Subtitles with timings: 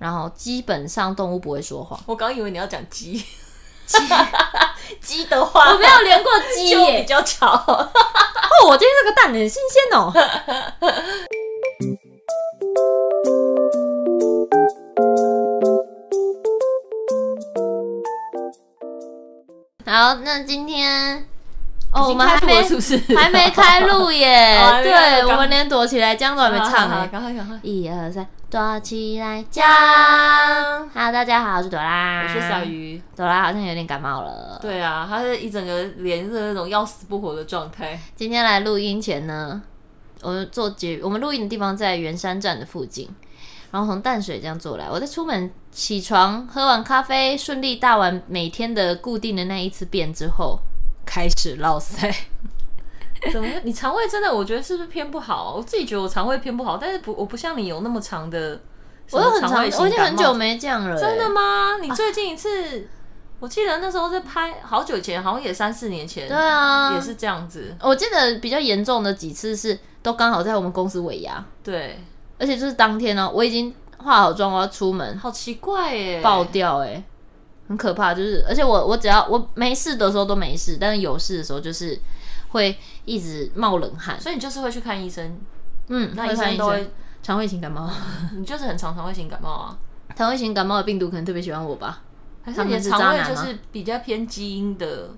[0.00, 2.00] 然后基本上动物不会说谎。
[2.06, 3.22] 我刚以为你要讲鸡，
[4.98, 7.46] 鸡的话我没有连过鸡耶，比较巧。
[7.46, 7.90] 哦，
[8.66, 10.10] 我今天这个蛋很新鲜哦。
[19.84, 21.26] 好，那今天。
[21.92, 24.56] 哦，我们还没是不是还没开录耶？
[24.62, 27.06] 哦、对，我们连躲起来讲都还没唱呢。
[27.12, 27.58] 赶快赶快！
[27.62, 29.64] 一二三，躲起来讲。
[30.92, 33.00] Hello，大家好，我是朵拉，我是小鱼。
[33.14, 34.58] 朵拉好像有点感冒了。
[34.60, 37.96] 对啊，她是一整个脸是那种要死不活的状态。
[38.16, 39.62] 今天来录音前呢，
[40.20, 43.08] 我们坐捷，我们录音的地方在圆山站的附近，
[43.70, 44.90] 然后从淡水这样坐来。
[44.90, 50.58] 我在出门起床，喝完咖啡，顺利大完每天的固定的那一次便之后。
[51.06, 52.12] 开始落塞，
[53.32, 53.48] 怎么？
[53.64, 54.34] 你肠胃真的？
[54.34, 55.54] 我觉得是不是偏不好？
[55.56, 58.60] 我自己觉得我肠胃偏不好，但是不，我不像你有那么长的。
[59.12, 60.96] 我有很长，我已经很久没这样了。
[60.96, 61.78] 真的吗？
[61.82, 62.84] 你最近一次，啊、
[63.40, 66.28] 我记得那时候在拍好久以前，好像也三四年前。
[66.28, 67.74] 对啊，也是这样子。
[67.82, 71.44] 我记得比较严重的几次是都刚好在我们公司尾牙。
[71.64, 71.98] 对，
[72.38, 77.02] 而且就是当天哦、喔，我已经化好妆，我要出门，好奇怪耶，爆掉哎。
[77.68, 81.98] 很可怕，就是而且我我只要我没事的时候都没事，但是有事的时候就是
[82.50, 85.38] 会一直冒冷汗，所以你就是会去看医生，
[85.88, 86.90] 嗯，那医生都会
[87.22, 87.90] 肠胃型感冒，
[88.36, 89.78] 你就是很常肠胃型感冒啊，
[90.14, 92.02] 肠胃型感冒的病毒可能特别喜欢我吧，
[92.42, 95.10] 还是你的肠胃就是比较偏基因的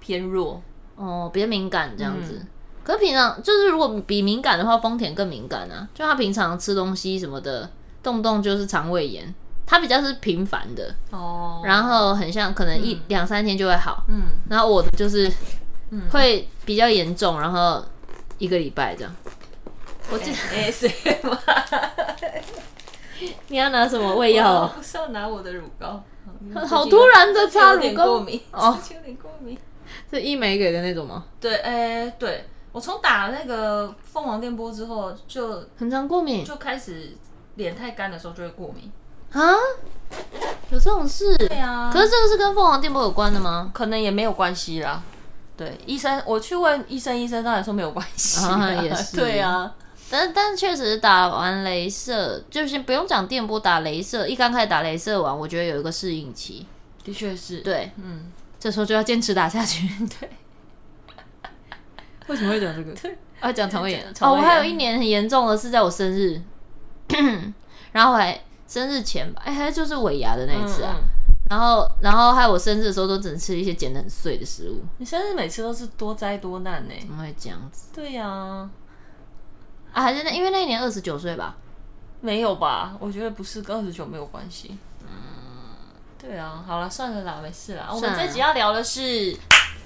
[0.00, 0.62] 偏弱？
[0.96, 2.48] 哦，比较敏感这样子，嗯、
[2.84, 7.70] 可是平常就是如果比敏感的话，丰田更敏感啊，就他平常吃东西什么的，
[8.02, 9.34] 动不动就是肠胃炎。
[9.66, 10.92] 他比较是频繁的。
[11.10, 15.32] 哦，然后很像可能一两、嗯、三天就会好，嗯，然后我的就是
[16.10, 17.84] 会比较严重，然后
[18.38, 19.14] 一个礼拜这样。
[20.12, 21.34] 我记得 S M，
[23.48, 24.66] 你要拿什么胃药？
[24.76, 26.02] 不是要拿我的乳膏，
[26.66, 29.56] 好突然的擦乳膏，过敏哦，有点过敏，
[30.10, 31.26] 是医美给的那种吗？
[31.40, 37.16] 对，哎、欸，对我从打那个凤凰电波之后就很常过敏，就开始
[37.54, 38.90] 脸太干的时候就会过敏。
[39.32, 39.54] 啊，
[40.70, 41.36] 有这种事？
[41.36, 43.70] 对啊，可是这个是跟凤凰电波有关的吗？
[43.72, 45.00] 可能也没有关系啦。
[45.60, 48.42] 对，医生，我去问医生，医生当然说没有关系。
[48.46, 49.14] 啊，也是。
[49.20, 49.70] 对啊，
[50.08, 56.66] 但但确实打完镭射，就是不用讲电波，打镭射，一刚开始打镭射完，我觉得有一个适应期。
[57.04, 57.58] 的确是。
[57.58, 59.86] 对，嗯，这时候就要坚持打下去。
[60.18, 60.30] 对。
[62.28, 62.94] 为什么会讲这个？
[62.98, 64.02] 对，啊，讲肠胃炎。
[64.20, 66.40] 哦，我还有一年很严重的是在我生日，
[67.92, 68.40] 然后我还。
[68.70, 71.19] 生日前吧，哎、欸，还就是尾牙的那一次啊，嗯嗯、
[71.50, 74.84] 然后，然后还有我生日的时候都只能吃一些剪得很碎的食物。
[74.98, 76.94] 你生日每次都是多灾多难呢？
[77.00, 77.88] 怎么会这样子？
[77.92, 78.70] 对呀、啊，
[79.92, 81.56] 啊，还是那因为那一年二十九岁吧？
[82.20, 82.94] 没有吧？
[83.00, 84.78] 我觉得不是跟二十九没有关系。
[85.00, 85.08] 嗯，
[86.16, 87.88] 对啊，好了，算了啦，没事啦。
[87.92, 89.36] 我们这集要聊的是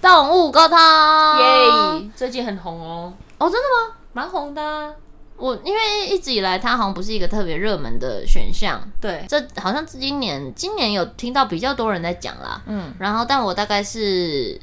[0.03, 2.11] 动物沟通，耶！
[2.15, 3.11] 最近很红哦。
[3.39, 3.97] 哦，真的吗？
[4.13, 4.93] 蛮红的、啊。
[5.37, 14.59] 我因为一直以来它好像不是一个特别热门的选项，对，这好像是今年今年有听到比较多人在讲啦，嗯，然后但我大概是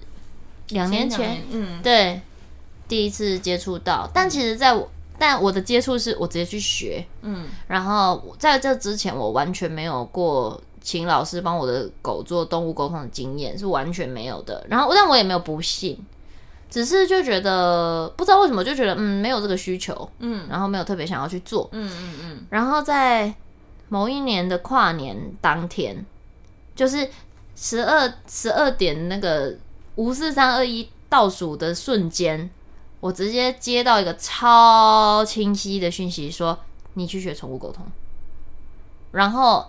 [0.69, 2.21] 两年前，嗯，对，
[2.87, 4.89] 第一次接触到，但其实在我
[5.19, 15.99] 但我的接触是我直接去学，嗯，然后在这之前我完全没有过请老师帮我的狗做动物沟通的经验，是完全没有的，然后但我也没有不信。
[16.71, 21.67] 只是就觉得不知道为什么就觉得嗯没有这个需求嗯，然后没有特别想要去做。
[21.73, 23.33] 嗯嗯嗯，然后在
[23.89, 26.05] 某一年的跨年当天，
[26.73, 27.09] 就是
[27.57, 29.53] 十二十二点那个
[29.95, 32.49] 五四三二一倒数的瞬间，
[33.01, 36.57] 我直接接到一个超清晰的讯息，说
[36.93, 37.85] 你去学宠物沟通，
[39.11, 39.65] 然后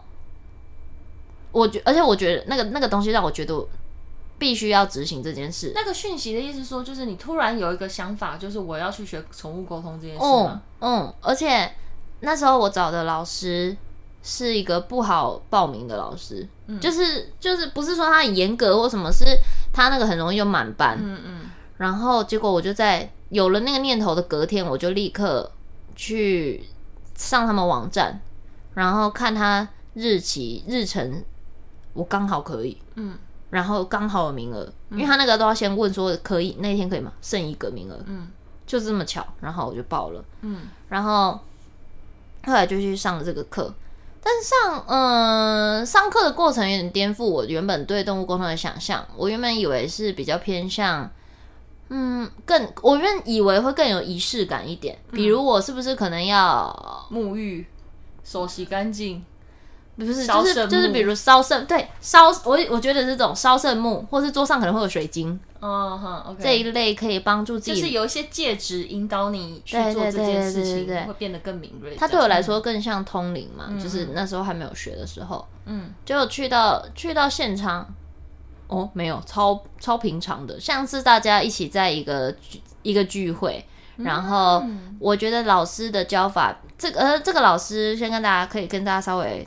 [1.51, 3.67] 我觉而且我觉得那个那个东西让我觉得。
[4.43, 5.71] 必须要执行这件事。
[5.73, 10.25] 那个讯息的意思说，就是你突然有一个想法，就是我要去学宠物沟通这件事？
[10.25, 11.73] 嗯，嗯，而且
[12.19, 13.77] 那时候我找的老师
[14.21, 19.25] 是一个不好报名的老师，嗯、就是就是不是说他很严格或什么，是
[19.73, 20.99] 他那个很容易就满班。
[21.01, 21.41] 嗯嗯。
[21.77, 25.53] 然后结果我就在有了那个念头的隔天，我就立刻
[25.95, 26.65] 去
[27.15, 28.21] 上他们网站，
[28.75, 31.23] 然后看他日期日程，
[31.93, 32.77] 我刚好可以。
[32.97, 33.17] 嗯。
[33.53, 37.13] 然后刚好有名额，因为他那个都要先问说可以那天可以吗？
[37.21, 38.29] 剩一个名额，嗯，
[38.67, 41.39] 就这么巧，然后我就报了，嗯，然后
[42.47, 43.71] 后来就去上了这个课，
[44.23, 51.11] 但是上嗯、呃、上课的过程有点颠覆我原本对动物沟通的想象，我原本以为是比较偏向，
[51.91, 57.67] 嗯，更我原本以为会更有仪式感一点，比如我是不是可能要沐浴，
[58.25, 59.23] 手洗干净。
[59.95, 71.95] 不是，就是就是比如烧圣，对烧，我我觉得这种烧圣木，或是桌上可能会有水晶，嗯哼，okay，这一类可以帮助自己，就是有一些戒指引导你去做这件事情，会变得更敏锐。
[71.95, 77.87] 它对我来说更像通灵嘛，嗯，就是那时候还没有学的时候，嗯，就去到去到现场，
[78.69, 82.35] 哦，没有，超超平常的，像是大家一起在一个
[82.83, 83.63] 一个聚会，
[83.97, 84.65] 然后
[84.99, 89.47] 我觉得老师的教法，这个呃，这个老师先跟大家可以跟大家稍微。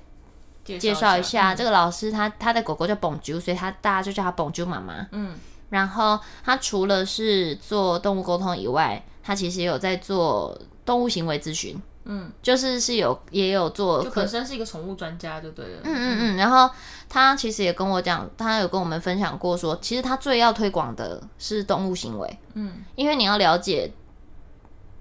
[0.65, 5.07] 介绍一下，嗯、这个老师他，他他的狗狗叫 Bonjour，所以他大家就叫他 Bonjour 妈妈。
[5.11, 5.35] 嗯，
[5.69, 11.79] 然后他除了是做动物沟通以外，他其实也有在做动物行为咨询。
[12.05, 15.81] 嗯，就是是有也有做，就本身是一个宠物专家就对了。
[15.83, 16.37] 嗯嗯嗯。
[16.37, 16.69] 然后
[17.07, 22.39] 他其实也跟我讲，他有跟我们分享过说，其实他最要推广的是动物行为。
[22.55, 23.91] 嗯，因为你要了解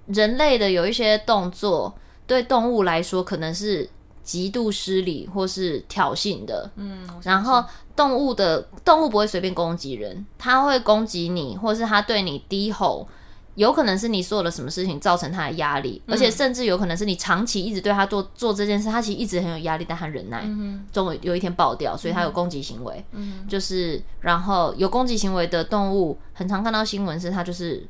[0.05, 1.95] 人类的有一些动作，
[2.27, 3.89] 对动物来说可能是。
[4.25, 7.63] 极度失礼或是挑衅的，嗯，然后
[7.95, 13.07] 动物的动物不会随便攻击人，它会攻击你，或是它对你低吼，
[13.53, 20.43] 有可能是你做了什么事情造成它的压力，嗯，而且甚至有可能是你长期一直对它做做这件事，它其实一直很有压力，但它忍耐，
[20.91, 27.87] 终于有一天爆掉，所以它有攻击行为，嗯，就是然后有攻击行为的动物，很常看到新闻是它就是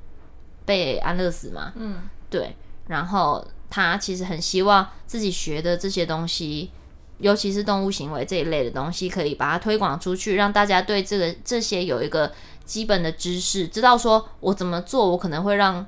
[0.66, 2.00] 被安乐死嘛，嗯，
[2.30, 2.56] 对，
[2.88, 3.42] 然后。
[3.76, 6.72] 他其实很希望自己学的这些东西，
[7.18, 12.32] 尤其是动物行为这一类的东西，可以把它推广出去，让大家对这个这些有一个
[12.64, 15.86] 基本的知识，知道说我怎么做，我可能会让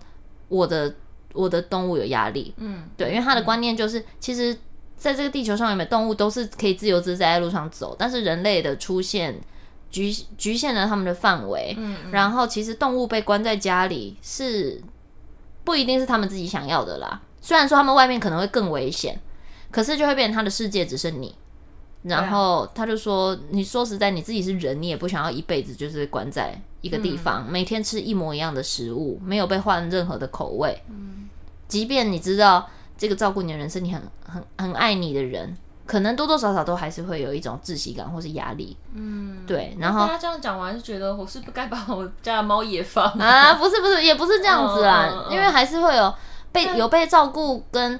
[0.49, 0.93] 我的
[1.31, 2.53] 我的动物有压力。
[2.57, 4.53] 嗯，对，因为他的观念就是，其实
[4.97, 9.39] 在这个地球上，有没有动物都是可以自由自在在路上走，但是人类的出现
[9.89, 11.73] 局局限了他们的范围。
[11.77, 14.83] 嗯，然后其实动物被关在家里是
[15.63, 17.21] 不一定是他们自己想要的啦。
[17.41, 19.19] 虽然说他们外面可能会更危险，
[19.71, 21.35] 可是就会变成他的世界只剩你。
[22.03, 30.81] 然后他就说：“你说实在，你自己是人，你也不想要一辈子就是关在一个地方，嗯、每天吃一模一样的食物，没有被换任何的口味。
[30.89, 31.27] 嗯，
[31.67, 38.77] 即便你知道这个照顾你的人是你很很很爱你的人，可能多多少少都还是会有一种窒息感或是压力。
[38.93, 39.75] 嗯，对。
[39.79, 43.55] 然后他这样讲完，就觉得我是不该把我家的猫也放啊？
[43.55, 46.13] 不是不是，也不是这样子啦，嗯嗯嗯、因为还是会有。”
[46.51, 47.99] 被有被照顾跟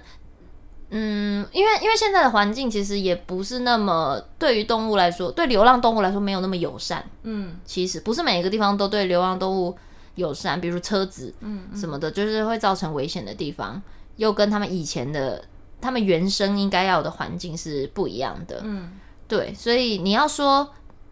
[0.89, 7.03] 嗯，因为因为现在的环境其实也不是那么对于动物来说，对流浪动物来说没有那么友善。
[7.23, 9.75] 嗯，其实不是每一个地方都对流浪动物
[10.15, 13.81] 友善，比如车子嗯什么的，就是会造成危险的地方，
[14.15, 15.43] 又跟他们以前的
[15.81, 18.61] 他们原生应该要的环境是不一样的。
[18.63, 18.93] 嗯，
[19.27, 20.69] 对，所以你要说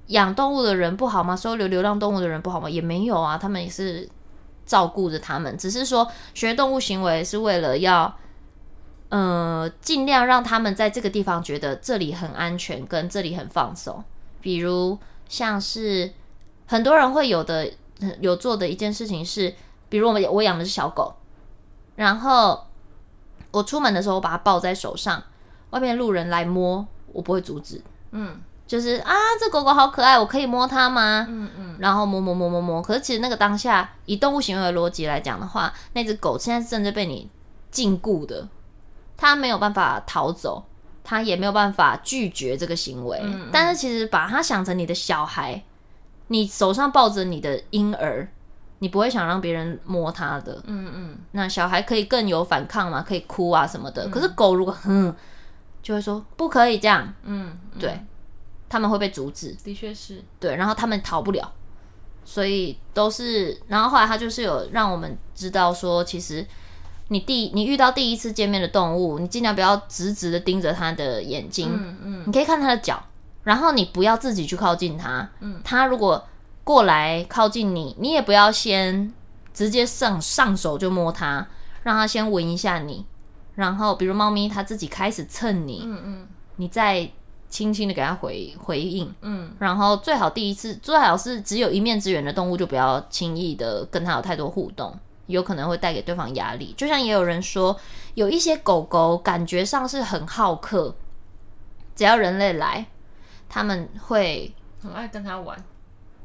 [0.08, 1.36] 养动物的人不好吗？
[1.36, 2.70] 收留流浪动物的人不好吗？
[2.70, 4.08] 也没有啊，他们也是。
[4.66, 8.18] 照顾着他们，只是说学动物行为是为了要，
[9.10, 14.04] 呃，尽量让他们在这个地方觉得这里很安全，跟这里很放松。
[14.42, 14.98] 比如
[15.30, 16.12] 像是
[16.66, 17.72] 很多人会有的
[18.20, 19.54] 有做的一件事情是，
[19.90, 21.16] 比如我们我养的是小狗，
[21.96, 22.66] 然后
[23.52, 25.24] 我出门的时候我把它抱在手上，
[25.70, 27.82] 外面路人来摸，我不会阻止。
[28.12, 28.42] 嗯。
[28.68, 31.26] 就是啊，这狗狗好可爱，我可以摸它吗？
[31.30, 32.82] 嗯嗯，然后摸摸摸摸摸。
[32.82, 37.30] 可是其实那个当下，以动物行为的逻辑来讲的话，那只狗现在正在被你
[37.70, 38.48] 禁锢的，
[39.16, 40.66] 它没有办法逃走，
[41.04, 43.20] 它也没有办法拒绝这个行为。
[43.22, 45.64] 嗯嗯，但是其实把它想成你的小孩，
[46.30, 48.28] 你手上抱着你的婴儿，
[48.80, 50.60] 你不会想让别人摸它的。
[50.66, 54.08] 嗯嗯，那小孩可以更有反抗嘛，可以哭啊什么的。
[54.08, 55.16] 嗯、可是狗如果哼，
[55.84, 57.14] 就会说不可以这样。
[57.22, 58.00] 嗯，嗯，对。
[58.68, 60.24] 他们会被阻止，的确是。
[60.40, 61.54] 对，然后他们逃不了，
[62.24, 66.46] 所以都是，然后后来他就是有让我们知道说，其实
[67.10, 73.02] 你第你遇到第一次见面的动物，你尽量不要直直的盯着它的眼睛，嗯嗯，你可以看它的脚，
[73.44, 76.28] 然后你不要自己去靠近它，嗯，它如果
[76.64, 79.14] 过来靠近你，你也不要先
[79.54, 81.48] 直接上上手就摸它，
[81.84, 83.06] 让它先闻一下你，
[83.54, 87.12] 然后比如猫咪它自己开始蹭你，嗯嗯，你再。
[87.56, 94.94] 轻轻的给他回回应，嗯，然后最好第一次最好是只有一面之缘的动物，就不要轻易的跟他有太多互动，
[95.28, 96.74] 有可能会带给对方压力。
[96.76, 97.80] 就像也有人说，
[98.16, 100.94] 有一些狗狗感觉上是很好客，
[101.96, 102.86] 只要人类来，
[103.48, 105.58] 他们会很爱跟他玩。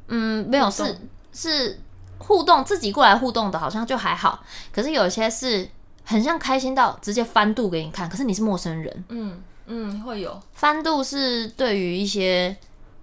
[0.08, 0.99] 嗯，没有，是
[1.32, 1.78] 是
[2.18, 4.42] 互动，自己过来互动的，好像就还好。
[4.72, 5.68] 可是有些是
[6.02, 9.40] 很像开心到直接翻肚给你看，可是你是陌生人，嗯。
[9.70, 10.38] 嗯，会有。
[10.52, 12.56] 翻肚是对于一些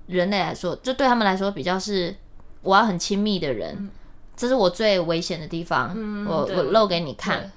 [0.08, 2.16] 人类来说，就对他们来说比较是
[2.62, 3.90] 我要很亲密的人，嗯、
[4.36, 5.94] 这是我最危险的地方。
[5.96, 7.52] 嗯、我我露给你看，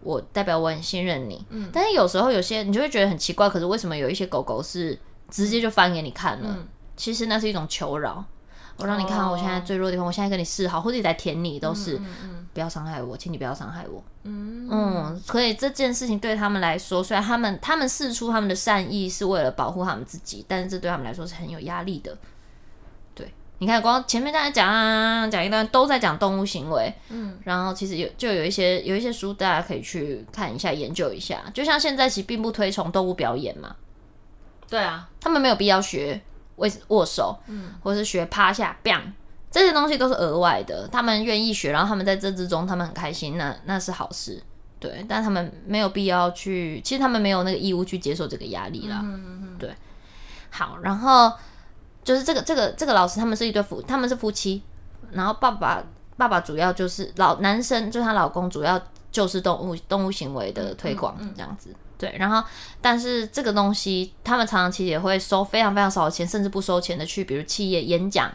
[0.00, 1.44] 我代表我很信任你。
[1.50, 4.98] 嗯、但是有时候有些你就会觉得很奇怪，可是为什么有一些狗狗是
[5.30, 6.48] 直接就翻给你看了。
[6.50, 8.24] 嗯、其实那是一种求饶，
[8.78, 14.02] 我让你看我现在最弱的地方，哦、我现在跟你示好，或者你在舔你，都是、嗯嗯、不要伤害我，请你不要伤害我。
[14.22, 22.16] 嗯嗯，所以这件事情对他们来说，虽然他们他们试出他们的善意是为了保护他们自己，但是这对他们来说是很有压力的。
[23.14, 31.42] 对你看，光前面大家讲啊，讲一段都在讲动物行为，嗯，然后其实有就有一些有一些书，大家可以去看一下，研究一下。
[31.52, 33.76] 就像现在其实并不推崇动物表演嘛，
[34.66, 36.18] 对啊，他们没有必要学
[36.56, 39.02] 握握手，嗯，或是学趴下，bang，
[39.50, 40.88] 这些东西都是额外的。
[40.88, 44.42] 他们愿意学，然后他们在这之中，他们很开心，那那是好事，
[44.78, 45.04] 对。
[45.08, 49.74] 但他们没有必要去，其实他们没有那个义务去接受这个压力啦，嗯嗯嗯，对。
[50.50, 51.32] 好，然后。
[52.06, 54.62] 就是这个这个这个老师，他们是一对夫，他们是夫妻。
[55.10, 55.82] 然后爸爸
[56.16, 61.74] 爸爸主要就是老男生，就是她老公主要就是动物动物行为的推广这样子。
[61.98, 62.48] 对，然后
[62.80, 68.30] 但是这个东西，他们常常其实也会收非常非常少的钱，甚至不收钱的去，比如企业演讲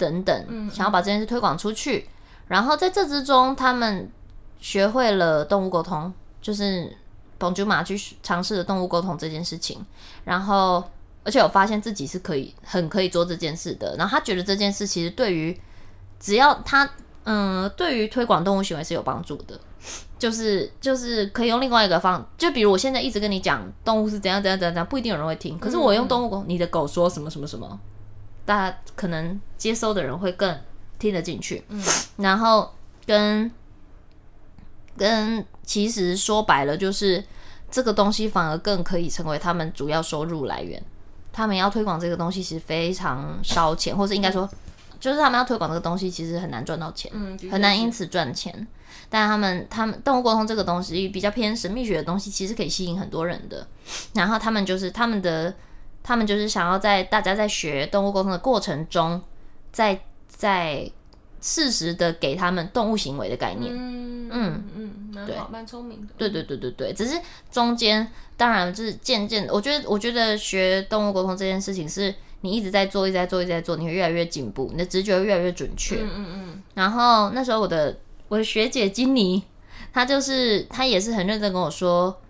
[0.00, 2.08] 等等，想要把这件事推广出去。
[2.48, 4.10] 然后在这之中，他们
[4.58, 6.96] 学会了动物沟通，就是
[7.38, 9.84] 帮祖玛去尝试了动物沟通这件事情，
[10.24, 10.82] 然后。
[11.22, 15.54] 而且我发现自己是可以很可以做这件事的，然后他觉得这件事其实对于
[16.18, 16.88] 只要他
[17.24, 19.60] 嗯，对于推广动物行为是有帮助的，
[20.18, 27.78] 就是就是可以用另外一个方，就比如我现在一直跟你讲动物是怎样怎样怎样怎样，不一定有人会听，可是我用动物，你的狗说什么什么什么，
[28.50, 30.58] 大家可能接收的人会更
[30.98, 31.80] 听得进去，嗯，
[32.16, 32.68] 然后
[33.06, 33.48] 跟
[34.96, 37.24] 跟其实说白了就是
[37.70, 40.82] 这个东西反而更可以成为他们主要收入来源。
[41.32, 44.50] 他们要推广这个东西，其实非常烧钱，或是应该说，
[44.98, 48.66] 就是他们要推广这个东西，其实很难赚到钱，嗯，很难因此赚钱。
[49.08, 53.64] 但他们，他们动物沟通这个东西比较偏神秘学的东西，其实可以吸引很多人的。
[54.14, 55.54] 然后他们就是他们的，
[56.02, 59.20] 他们就是想要在大家在学动物沟通的过程中，
[59.72, 60.90] 在在。
[61.42, 67.18] 适时的给他们动物行为的概念，嗯嗯嗯，蛮好，蛮聪明的，对对对对对，只是
[67.50, 76.62] 中间当然就是渐渐，我觉得我觉得学动物沟通这件事情是你一直在做，一直在做，一直在做，你会越来越进步，你的直觉会越来越准确，嗯嗯嗯。
[76.74, 77.96] 然后那时候我的
[78.28, 79.42] 我的学姐金妮，
[79.94, 82.20] 她就是她也是很认真跟我说，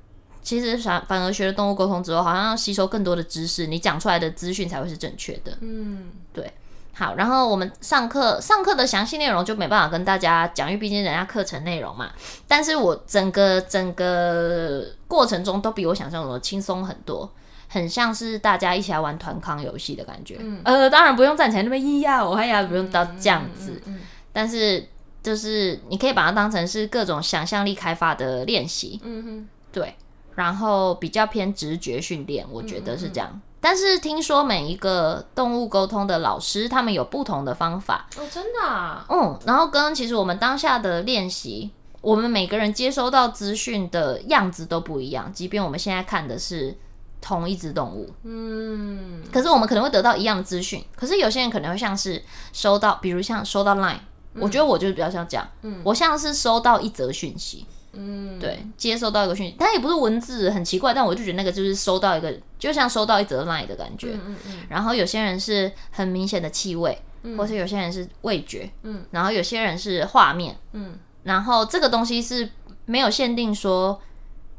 [0.42, 6.52] 其实反反而学了动物沟通之后，好像要吸收更多的知识，你讲出来的资讯才会是正确的，嗯，对。
[6.92, 12.10] 好，然后我们上课上课的详细内容就没办法跟大家讲，因为毕竟人家课程内容嘛。
[12.46, 17.30] 但是我整个整个过程中都比我想象中的轻松很多，
[17.68, 20.36] 很像是大家一起来玩团康游戏的感觉。
[20.40, 23.80] 嗯，呃，当然不用站起来那么咿呀，我还要不用到这样子。
[23.86, 24.86] 嗯，但是
[25.22, 29.00] 就是你可以把它当成是各种想象力开发的练习。
[29.02, 29.94] 嗯哼，对，
[30.40, 33.38] 然后比较偏直觉训练，我觉得是这样。
[33.60, 38.06] 但是听说每一个动物沟通的老师，他们有不同的方法。
[38.16, 41.70] 哦，真的啊，嗯，然后跟其实我们当下的练习，
[42.00, 46.74] 我们每个人接收到资讯的样子都不一样，即便我们现在看的是
[47.20, 52.22] 同一只动物，嗯，可是我们可能会得到一样的资讯，可是有些人可能会像是
[52.54, 53.98] 收到，比如像收到 Line，
[54.32, 57.66] 嗯，我觉得我就是比较像这样，嗯，我像是收到一则讯息。
[57.92, 64.12] 嗯，对，接收到一个讯息，但也不是文字，很奇怪，但我就觉得那个就是收到一个，就像收到一则 line 的感觉。
[64.12, 64.52] 嗯嗯，嗯。
[64.68, 69.04] 然后有些人是很明显的气味，嗯，或是有些人是味觉，嗯。
[69.10, 70.98] 然后有些人是画面，嗯。
[71.24, 72.48] 然后这个东西是
[72.86, 74.00] 没有限定说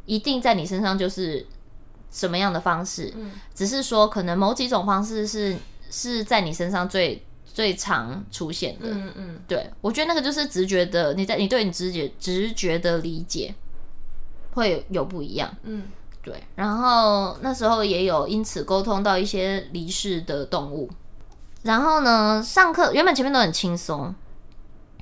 [0.05, 1.45] 一定在你身上就是
[2.11, 3.31] 什么样的方式，嗯。
[3.55, 5.55] 只是说可能某几种方式是
[5.89, 7.25] 是在你身上最。
[7.53, 13.53] 最常出现的，嗯嗯，对，我觉得那个就是直觉的，你在你对你直觉直觉的理解
[14.53, 15.83] 会有，不一样，嗯，
[16.21, 16.43] 对。
[16.55, 20.89] 然后那时候也有因此沟通到一些离世的动物。
[21.63, 24.15] 然后呢，上课原本前面都很轻松，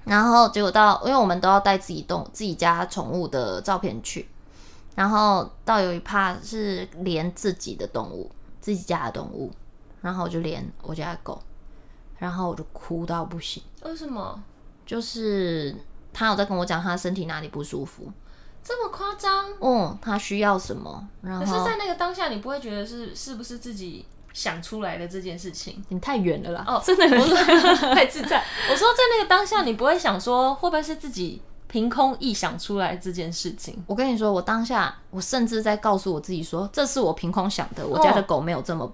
[0.04, 4.28] 然后结果到，因为我们都要带自己动自己家宠物的照片去，
[4.96, 8.30] 然后到有一趴是连自己的动物，
[8.60, 9.52] 自己家的动物，
[10.02, 11.42] 然后我就连我家的狗。
[12.20, 13.64] 然后我就哭到不行。
[13.82, 14.44] 为什么？
[14.86, 15.76] 就是
[16.14, 18.12] 他有在跟我讲他身体哪里不舒服，
[18.64, 19.46] 这么夸张？
[19.62, 21.08] 嗯，他需要什么？
[21.22, 25.84] 然后可是在那个当下，你不会觉得是是不是自己想出来的这件事情？
[25.90, 26.66] 你太远了啦！
[26.68, 27.20] 哦，真的很
[27.96, 28.44] 太自在。
[28.72, 33.84] 我说在那个当下，你不会想说会不会是自己凭空臆想出来这件事情？
[33.86, 37.86] 我跟你说，我当下我甚至在告诉我自己说，这是我凭空想的。
[37.86, 38.92] 我家的狗没有这么。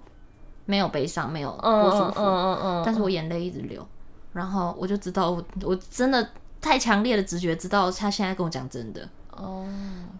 [0.65, 3.85] 没有悲伤，没有不舒服，嗯嗯嗯，但是我眼泪一直流，
[4.33, 6.27] 然后我就知道我，我真的
[6.59, 9.07] 太强烈的直觉，知道他现在跟我讲真的。
[9.31, 9.65] 哦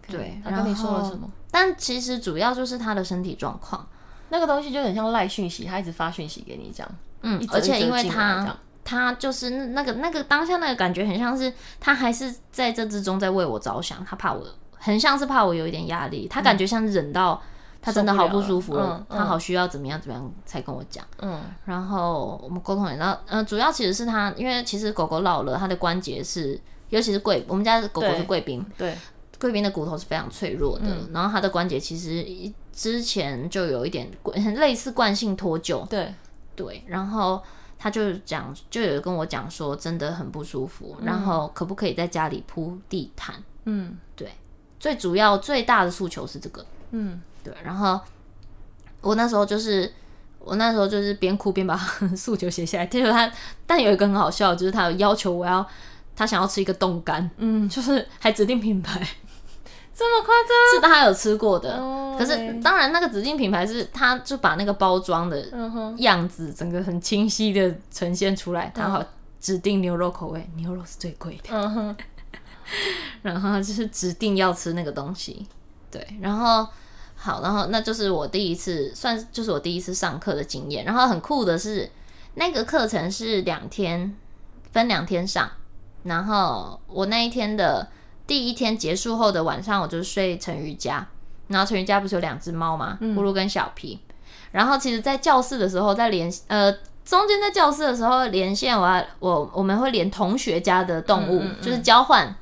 [0.06, 1.26] ，okay, 对，他跟你说了什么？
[1.50, 3.86] 但其实主要就是他的身体状况，
[4.28, 6.94] 那个东西就很像赖讯息，他一直发讯息给你这样。
[7.22, 11.50] 嗯，而且因为他他就是那个那个当下那个感觉很像是
[11.80, 17.42] 他还是在这之中在为我着想，他怕我很像是怕我有一点压力，他感觉像忍到
[17.86, 19.06] 他真的好不舒服了，了。
[19.10, 21.06] 嗯、他好需要怎么样怎么样才跟我讲。
[21.20, 28.98] 嗯，然后我们沟通，然后嗯，主要其实是他，因为其实狗狗老了，它的关节是，尤其是贵，我们家的狗狗是贵宾，对，
[29.38, 32.26] 贵宾的骨头是非常脆弱的，嗯、然后它的关节其实
[32.72, 34.10] 之前就有一点
[34.56, 36.12] 类似惯性脱臼，对。
[36.56, 37.42] 对，然后
[37.78, 43.34] 他就讲，就有跟我讲说，真的很不舒服，嗯、然后可不可以在家里铺地毯？
[43.64, 44.32] 嗯，对，
[44.80, 48.00] 最主要最大的诉求是这个，嗯，对，然后
[49.00, 49.92] 我那时候就是，
[50.38, 51.76] 我那时候就是边哭边把
[52.16, 52.86] 诉求写下来。
[52.86, 53.30] 结果他，
[53.66, 55.66] 但有一个很好笑，就是他有要求我要，
[56.14, 59.00] 他想要吃一个冻干，嗯， 就是还指定品牌。
[59.98, 60.74] 这么夸张？
[60.74, 65.42] 是他有吃过的，oh, 可是当然那个指定品牌是，他就把那个包装的
[65.96, 68.70] 样子整个很清晰的呈现出来。
[68.74, 69.02] 他好
[69.40, 70.56] 指定牛肉口味，uh.
[70.56, 71.48] 牛肉是最贵的。
[71.48, 71.96] Uh huh.
[73.22, 75.46] 然后就是指定要吃那个东西，
[75.96, 76.18] 对。
[76.20, 76.66] 然后
[77.14, 80.84] 好，然后那就是我第一次，算就是我第一次上课的经验。
[80.84, 81.90] 然后很酷的是，
[82.34, 84.14] 那个课程是两天，
[84.72, 85.50] 分两天上。
[86.02, 87.88] 然后我那一天的。
[88.28, 91.06] 第一天结束后的晚上，我就睡陈瑜家，
[91.46, 92.98] 然后陈瑜家不是有两只猫吗？
[93.00, 94.00] 呼噜跟小皮。
[94.50, 96.72] 然后其实，在教室的时候，在连呃
[97.04, 98.84] 中间在教室的时候连线我，
[99.20, 102.34] 我我我们会连同学家的动物，嗯嗯嗯就是交换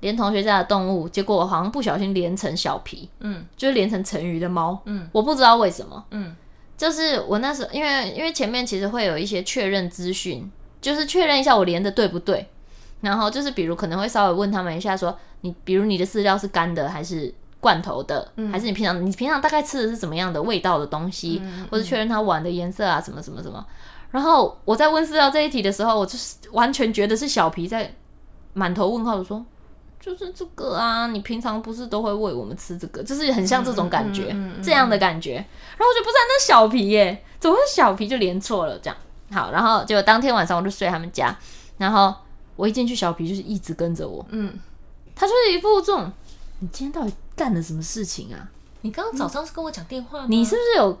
[0.00, 1.08] 连同学家的动物。
[1.08, 6.34] 结果我好像不小心连成小皮，嗯，就是连成成鱼的猫，嗯，我不知道为什么，嗯，
[6.76, 12.48] 就是我那时候因为因为前面其实会有一些确认资讯，就是确认一下我连的对不对。
[13.02, 23.64] 然后就是，比如可能会稍微问他们一下，说你，比如你的饲料是干的还是罐头的，嗯、还是你平常你平常大概吃的是什么样的味道的东西，嗯嗯、或者确认它碗的颜色啊，什么什么什么。
[24.10, 27.90] 然后我在问饲料这一题的时候，我就是完全觉得是小皮在
[28.52, 29.42] 满头问号的说，
[30.00, 35.34] 就是这个啊，你平常不是都会喂我们吃这个，就是很像这种感觉，嗯嗯嗯、这样的感觉。
[35.34, 38.96] 然后我就不是那小皮耶，怎么会小皮就连错了这样？
[39.30, 41.38] 好，然后结果当天晚上我就睡他们家，
[41.78, 42.14] 然后。
[42.56, 44.22] 我一进去，小皮就是一直跟着我。
[44.28, 44.52] 嗯，
[45.14, 46.12] 他就是一副这种，
[46.58, 48.50] 你今天到底干了什么事情啊？
[48.82, 50.26] 你刚刚早上是跟我讲电话吗？
[50.28, 50.98] 你是不是有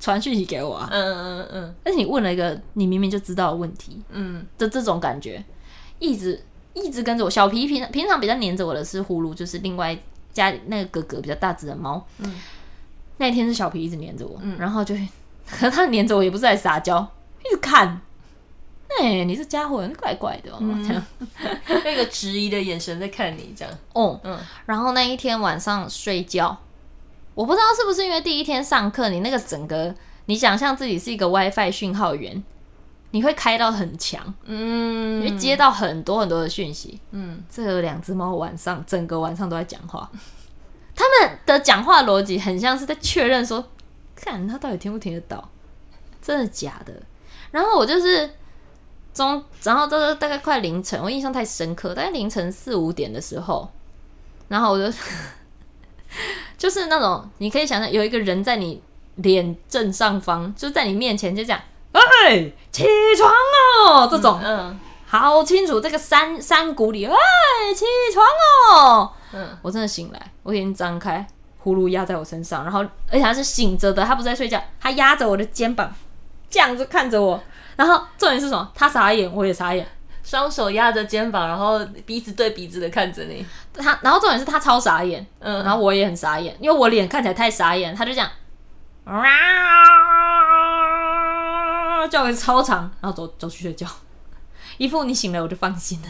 [0.00, 0.88] 传讯息给我啊？
[0.90, 1.74] 嗯嗯嗯。
[1.82, 5.44] 但是你问了一个你明明就知道的问题，嗯的这种感觉，
[5.98, 6.42] 一直
[6.74, 7.30] 一直跟着我。
[7.30, 9.96] 小皮平常平常比较黏着我的是呼噜，就是另外
[10.32, 12.04] 家里那个哥哥比较大只的猫。
[12.18, 12.34] 嗯，
[13.16, 14.94] 那天是小皮一直黏着我，嗯，然后就，
[15.48, 17.06] 可他黏着我也不是在撒娇，
[17.44, 18.00] 一直看。
[19.00, 21.02] 哎、欸，你这家伙，怪怪的哦，嗯、这样，
[21.84, 23.74] 那个质疑的眼神在看你，这样。
[23.92, 24.38] 哦，嗯。
[24.66, 26.56] 然后那一天晚上睡觉，
[27.34, 29.92] 我不知道是不是因为第一天上课，你那个整个，
[30.26, 32.40] 你想象自己是一个 WiFi 讯号源，
[33.14, 37.40] 你会开到很强，嗯，你会接到很多很多的讯息，嗯。
[37.48, 40.10] 这两只猫晚上整个晚上都在讲话，
[40.96, 43.64] 他们的讲话逻辑很像是在确认说，
[44.16, 45.48] 看他到底听不听得到，
[46.20, 46.92] 真的假的？
[47.52, 48.28] 然后我就是。
[49.14, 53.70] 中，然后这个大概快凌晨，我印象太深刻，大概凌晨四五点的时候，
[54.48, 54.92] 然后我就
[56.58, 58.82] 就是那种，你可以想象有一个人在你
[59.14, 61.60] 脸正上方，就在你面前就这样，
[61.94, 62.84] 哎，起
[63.16, 63.32] 床
[63.88, 67.14] 哦，这种，嗯，嗯好清楚，这个山山谷里，哎，
[67.74, 68.26] 起床
[68.72, 71.24] 哦，嗯，我真的醒来，我眼睛张开，
[71.58, 75.92] 呼噜压在我身上，然后而且他是醒着的，他不是在睡觉，他压着我的肩膀，
[76.50, 77.40] 这样子看着我。
[77.76, 78.70] 然后重点是什么？
[78.74, 79.86] 他傻眼，我也傻眼，
[80.22, 83.44] 双手压着肩膀，然后鼻子对鼻子的看着你。
[83.72, 88.30] 他，然后重点是他超傻眼，嗯，然后我也很傻眼，因为我脸看起来太傻眼，他就这样，
[89.04, 89.14] 啊，
[92.08, 93.86] 叫个超长，然后走走去睡觉，
[94.78, 96.08] 一副你醒了我就放心了。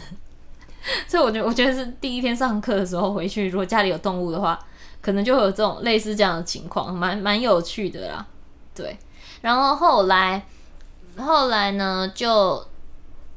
[1.09, 4.59] 所以我觉得，我觉得是第一天上课的时候回去，如果家里有动物的话，
[5.01, 8.27] 可能就会有这种类似这样的情况，蛮蛮有趣的啦。
[8.75, 8.99] 对，
[9.41, 10.47] 然后后来。
[11.17, 12.67] 后来呢，就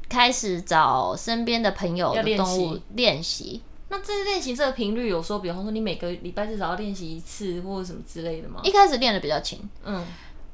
[0.08, 3.62] 开始找身边的朋友的动物练习。
[3.88, 8.60] 那这练习这个频率有说，比方说你每个礼拜至少要练习一次，或者什么之类的吗？
[8.64, 10.04] 一开始练的比较勤，嗯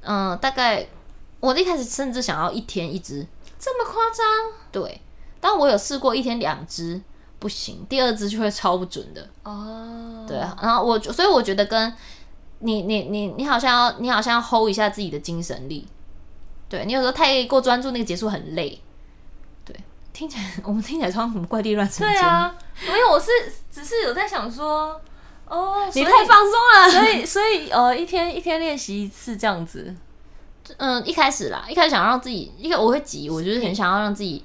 [0.03, 0.87] 嗯，大概
[1.44, 3.26] 我一开始甚至想要一天一只，
[3.59, 4.24] 这么夸张？
[4.72, 5.02] 对，
[5.40, 6.98] 但我有试过一天两只，
[7.38, 9.28] 不行，第二只就会超不准的。
[9.42, 11.92] 哦，对啊，然后我所以我觉得跟
[12.61, 15.87] 你你你你好像要你好像要 hold 一下自己的精神力。
[16.66, 18.80] 对，你有时候太过专注，那个结束很累。
[19.66, 19.76] 对，
[20.14, 22.09] 听起来我们听起来像什么怪力乱神？
[22.09, 23.30] 对啊，因为我是
[23.70, 24.98] 只是有在想说，
[25.46, 26.90] 哦，你太放松了。
[26.90, 29.94] 所以所以呃，一天一天练习一次这样子。
[30.79, 34.44] 嗯，一开始啦，一开始想让自己，一个我会急，我就是很想要让自己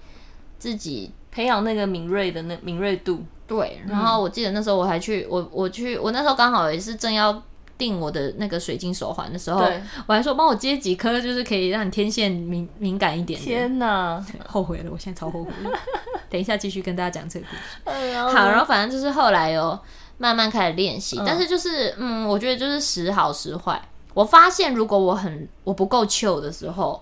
[0.57, 3.23] 自己培养那个敏锐的那敏锐度。
[3.47, 7.41] 对，然后我记得那时候我还去，我我去，我那时候刚好也是正要
[7.79, 9.67] 订我的那个水晶手环的时候，
[10.05, 13.39] 我还说帮我接几颗，就是可以让你天线敏敏感一点。
[13.39, 15.51] 天哪，后悔了，我现在超后悔。
[16.29, 18.17] 等一下继续跟大家讲这个故事。
[18.37, 19.79] 好，然后反正就是后来哦，
[20.19, 23.81] 慢慢开始练习，嗯、但是就是嗯，我觉得就是时好时坏。
[24.13, 27.01] 我发现，如果我很我不够 chill 的时候，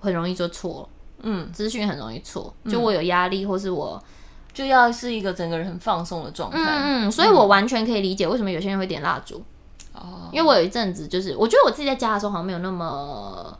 [0.00, 0.88] 很容易就错。
[1.20, 2.54] 嗯，资讯很容易错。
[2.68, 4.02] 就我有压力，或是我
[4.52, 6.60] 就要是一个整个人很放松的状态。
[6.60, 9.42] 嗯，所以我完全可以理解为什么有些人会点蜡烛。
[9.92, 13.58] 哦，因为我有一阵子就是，我觉得我自己在家的时候好像没有那么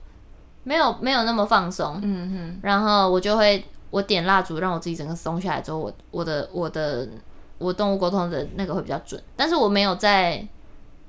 [0.65, 1.99] 没有没有那么放松。
[2.03, 7.09] 嗯哼，然后我就会我点蜡烛，让我自己整个松下来之后，我我的我的
[7.57, 9.21] 我动物沟通的那个会比较准。
[9.35, 10.47] 但是我没有在，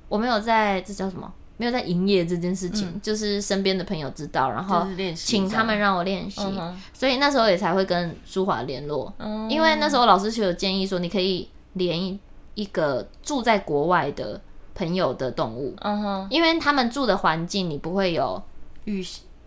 [0.08, 1.30] 我没有在，这叫什么？
[1.58, 9.12] 没有在营业这件事情，嗯、就是身边的朋友知道，然后请他们让我练习，嗯、所以那时候也才会跟舒华联络。
[9.18, 12.18] 嗯、因为那时候老师就有建议说，你可以连
[12.54, 14.40] 一个住在国外的
[14.74, 16.26] 朋友的动物，嗯、哼。
[16.30, 18.40] 因为他们住的环境你不会有
[18.84, 19.04] 预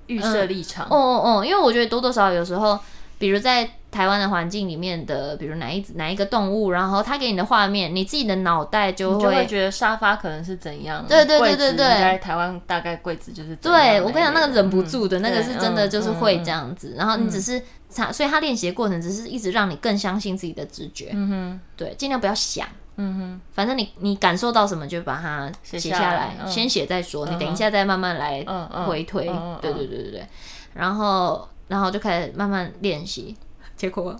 [0.07, 0.85] 预设立场。
[0.87, 2.77] 哦哦哦，因为我觉得多多少少有时候，
[3.21, 3.69] 比如在。
[3.91, 11.05] 台湾的环境里面的，比如哪一哪一个动物，然后他给你的画面，你自己的脑袋就会，就会觉得沙发可能是怎样。
[11.09, 13.53] 对对对对对，在台湾大概柜子就是。
[13.57, 16.93] 对，我跟你讲，那个忍不住的、嗯、那个是真的，就是会这样子。
[16.95, 17.61] 嗯、然后你只是
[17.93, 21.09] 他，所以他练习的过程只是一直让你更相信自己的直觉。
[21.11, 22.65] 嗯哼，对，尽量不要想。
[22.95, 27.27] 嗯哼，反正你你感受到什么就把它写下来，下来嗯、先写再说。
[27.27, 28.41] 你等一下再慢慢来
[28.87, 29.25] 回推。
[29.61, 30.27] 对对对对对，
[30.75, 33.37] 然后然后就开始慢慢练习，
[33.77, 34.13] 结果。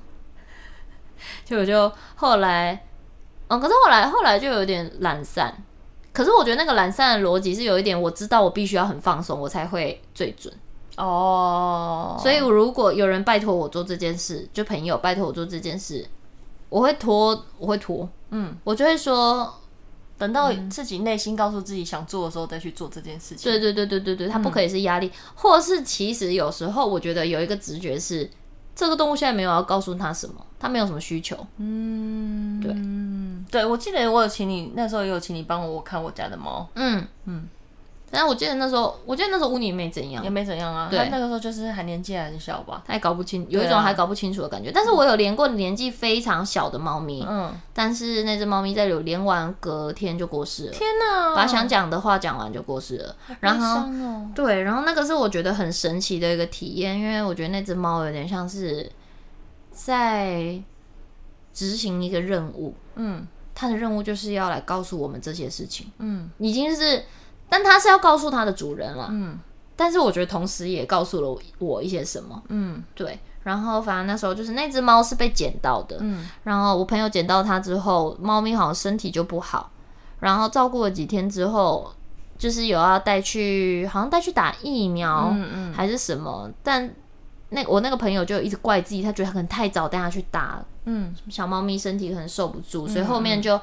[1.43, 2.87] 就我就后来，
[3.49, 5.53] 嗯，可是后来后来就有点懒散。
[6.13, 10.53] 可是我觉得那个懒散的逻辑是有一点，我知道我必须要很放松，我才会最准。
[10.95, 16.07] 哦，所以如果有人拜托我做这件事，就朋友拜托我做这件事，
[16.69, 18.07] 我会拖，我会拖。
[18.29, 19.61] 嗯，我就会说，
[20.21, 23.51] 等到自己内心告诉自己想做的时候再去做这件事情。
[23.51, 28.29] 对对对对对对，它不可以是压力，嗯、或是其实有时候我觉得有一个直觉是。
[28.73, 31.36] 这个动物现在没有要告诉他什么，他没有什么需求。
[31.57, 32.73] 嗯，对，
[33.51, 36.67] 对，我记得我有请你，那时候也有请你帮我看我家的猫。
[36.75, 37.05] 嗯嗯。
[37.25, 37.49] 嗯
[38.13, 40.89] 但我记得那时候，我记得那时候乌尼没怎样，也没怎样啊。
[40.91, 44.69] 对，那个时候就是还年纪还很小吧，他还搞不清，有一种还搞不清楚的感觉。
[44.69, 50.71] 啊、但是我有连过年纪非常小的猫咪，嗯，但是那只猫咪在有连完隔天就过世了。
[50.74, 51.34] 天哪！
[51.34, 53.15] 把想讲的话讲完就过世了。
[53.39, 58.91] 然后，哦、对，然后那个是我觉得很神奇的一个体验，因为我觉得那只猫有点像是
[59.71, 60.62] 在
[61.54, 62.74] 执行一个任务。
[62.95, 65.89] 嗯，它的任务就是要来告诉我们这些事情。
[66.00, 67.04] 嗯，已经是。
[67.51, 69.37] 但他是要告诉他的主人了，嗯，
[69.75, 73.19] 但是我觉得同时也告诉了我一些什么，嗯，对。
[73.43, 79.69] 然后反正那时候就是那只猫是被捡到的，嗯，然后我朋友捡到它之后，猫咪好像身体就不好，
[80.21, 81.91] 然后照顾了几天之后，
[82.37, 86.49] 就是有要带去，好像带去打疫苗，嗯嗯，还是什么。
[86.63, 86.89] 但
[87.49, 93.59] 那我那个朋友就一直怪自己，他觉得他可能太早带他去打，嗯，小猫咪身体可能受不住，所以后面就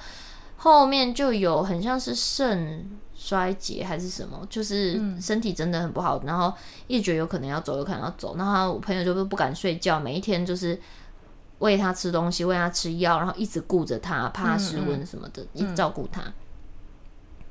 [0.59, 2.90] 后面就有很像是肾。
[3.21, 6.55] 衰竭还是什么，就是身体真的很不好，嗯、然后
[6.87, 8.37] 一直有可能要走，有可能要走。
[8.37, 10.81] 然后我朋友就不敢睡觉，每一天就是
[11.59, 16.23] 喂他吃东西，喂他吃药，然后一直顾着他，怕他失温什么的，嗯嗯、一直照顾他。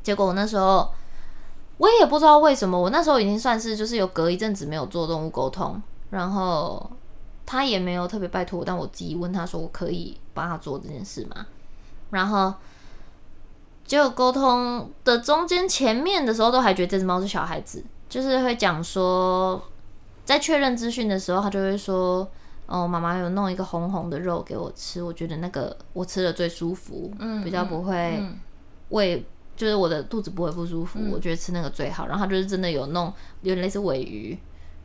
[0.01, 0.89] 结果我那时候
[1.79, 6.89] 我也不知道为什么，我那时候已经算是就是有隔一阵子没有做动物沟通，然后
[7.45, 11.45] 他也没有特别拜托我，但我自己问他说我可以帮他做这件事吗？
[12.11, 12.53] 然后。
[13.87, 19.59] 结果沟通的中间前面的时候，都还觉得这只猫是小孩子，就是会讲说，
[20.25, 22.29] 在确认资讯的时候，他就会说
[22.67, 28.21] ：“哦，妈妈有弄一个红红的肉给我吃，我觉得那个我吃的最舒服，嗯，比较不会
[28.89, 33.05] 胃，就是我的肚子不会不舒服，嗯，我觉得吃那个最好。”然后他就是真的有弄，
[33.41, 34.37] 有点类似尾鱼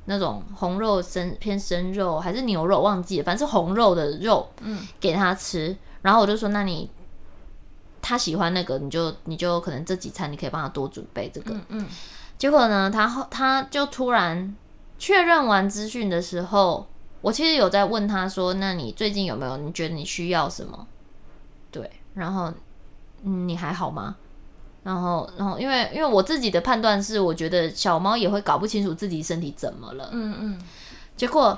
[0.05, 5.77] 那种红肉生偏生肉还是牛肉忘记了，反正是红肉的肉，嗯，给他吃。
[6.03, 6.89] 然后我就说：“那你。”
[8.03, 11.55] 他喜欢那个，你就你就可能这几餐你可以帮他多准备这个。
[11.55, 11.87] 嗯，嗯，
[12.37, 14.55] 结果呢，他后他就突然
[14.99, 16.89] 确认完资讯的时候，
[17.21, 19.57] 我其实有在问他说：“那你最近有没有？
[19.57, 20.87] 你觉得你需要什么？”
[21.71, 22.53] 对，然后，
[23.23, 24.17] 嗯，你还好吗？
[24.83, 30.11] 然后，然后因为因为我自己的判断是，我觉得小猫也会搞不清楚自己身体怎么了。
[30.11, 30.61] 嗯嗯。
[31.17, 31.57] 结果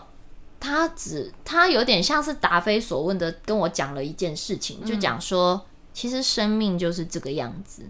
[0.61, 5.65] 他只他有点像是答非所问的跟我讲了一件事情，就讲说。
[5.95, 7.85] 其实生命就是这个样子。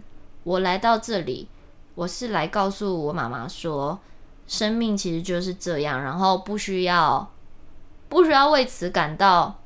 [0.44, 1.48] 我来到这里，
[1.96, 3.98] 我是来告诉我妈妈说，
[4.46, 7.28] 生命其实就是这样，然后不需要
[8.08, 9.62] 不需要为此感到，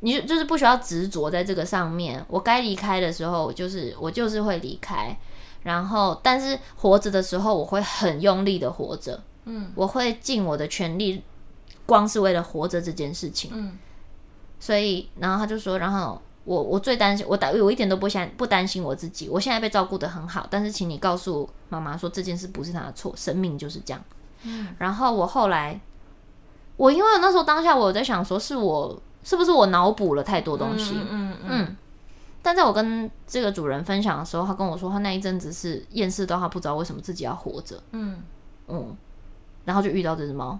[0.00, 2.24] 你就是不需要执着在这个上面。
[2.28, 5.16] 我该离开的时候，我就是我就是会离开。
[5.62, 9.22] 然后，但是活着的时候，我会很用力的活着。
[9.44, 11.22] 嗯，我会尽我的全力，
[11.86, 13.50] 光是为了活着这件事情。
[13.52, 13.78] 嗯，
[14.60, 20.46] 所以，然后他就说，然后我我最担心，我我一点都不想不担心我自己，我现在被照顾的很好。
[20.50, 24.02] 但是，请你告诉妈妈说，这件事不是她的错，生命就是这样。
[24.42, 25.80] 嗯，然后我后来，
[26.76, 30.94] 我因为那时候当下我在想说，是我是不是我脑补了太多东西？
[30.94, 31.08] 嗯嗯。
[31.10, 31.76] 嗯嗯
[32.42, 37.82] 但在我跟这个主人分享的时候，他跟我说，他那一阵子是厌世到他不知道为什么自己要活着。
[37.92, 38.22] 嗯
[38.68, 38.94] 嗯，
[39.64, 40.58] 然后就遇到这只猫，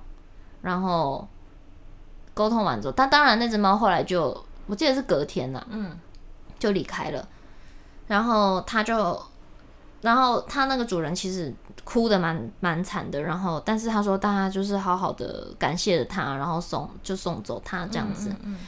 [0.63, 1.29] 然后
[2.33, 4.35] 沟通完之后，但当然那只猫后来就，
[4.67, 5.99] 我记得是隔天了，嗯，
[6.59, 7.29] 就离开了。
[8.07, 9.23] 然后他就，
[10.03, 11.53] 然后他那个主人其实
[11.85, 13.23] 哭的蛮蛮惨的。
[13.23, 18.29] 然后，但是他说大家就是好好的感谢了他，然后送就送走他这样子。
[18.31, 18.59] 嗯，嗯，嗯，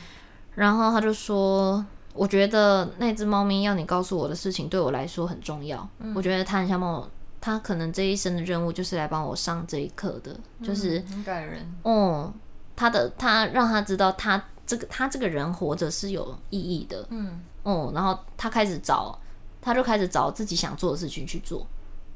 [0.54, 1.84] 然后他就说。
[2.18, 5.86] 我觉得那只猫咪要你告诉我的事情对我来说很重要。
[5.98, 7.06] 嗯、我觉得它很像猫，
[7.42, 11.60] 它可能这一生的任务就是来帮我上这一课的，嗯、就是很感人。
[11.82, 12.40] 哦、嗯，
[12.74, 17.06] 他的他让他知道他这个他这个人活着是有意义的。
[17.10, 19.18] 嗯，哦、嗯，然后他开始找，
[19.62, 21.66] 他就开始找自己想做的事情去做。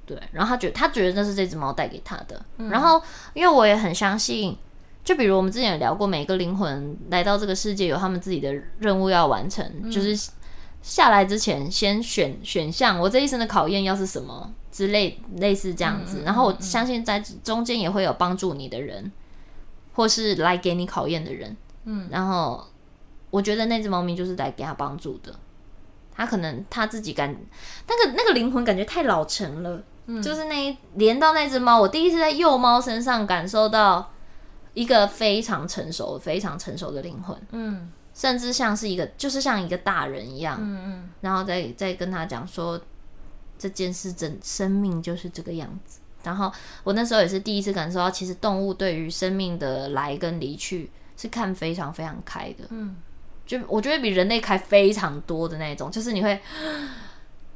[0.05, 2.45] 对，然后他觉得他觉得那是这只猫带给他的。
[2.59, 3.01] 嗯、然后
[3.33, 4.57] 因为我也很相信。
[5.03, 10.31] 就比如我们之前有聊过，每个灵魂来到这个世界有他们自己的任务要完成，嗯、就是
[10.83, 16.23] 下来之前先选选项，我这一生的考验要是什么之类类似这样子。
[16.27, 19.11] 然后我相信在中间也会有帮助你的人，
[19.95, 21.57] 或是来给你考验的人。
[21.85, 22.65] 嗯，然后
[23.31, 25.35] 我觉得那只猫咪就是来给他帮助的，
[26.15, 27.35] 他可能他自己感
[27.89, 34.11] 那个那个灵魂感觉太老成了，嗯、就是那一连到那只猫，我第一次在幼猫身上感受到。
[34.73, 42.81] 一个非常成熟、非常成熟的灵魂，嗯，甚至像是一个，就是像一个大人一样，嗯嗯，然后再再跟他讲说，
[43.59, 45.99] 这件事整生命就是这个样子。
[46.23, 46.53] 然后
[46.85, 50.89] 我那时候也是第一次感受到，其实动物对于生命的来跟离去
[51.21, 52.97] 是看非常非常开的，嗯，
[53.45, 56.41] 就我觉得比人类开非常多的那种，就是你会。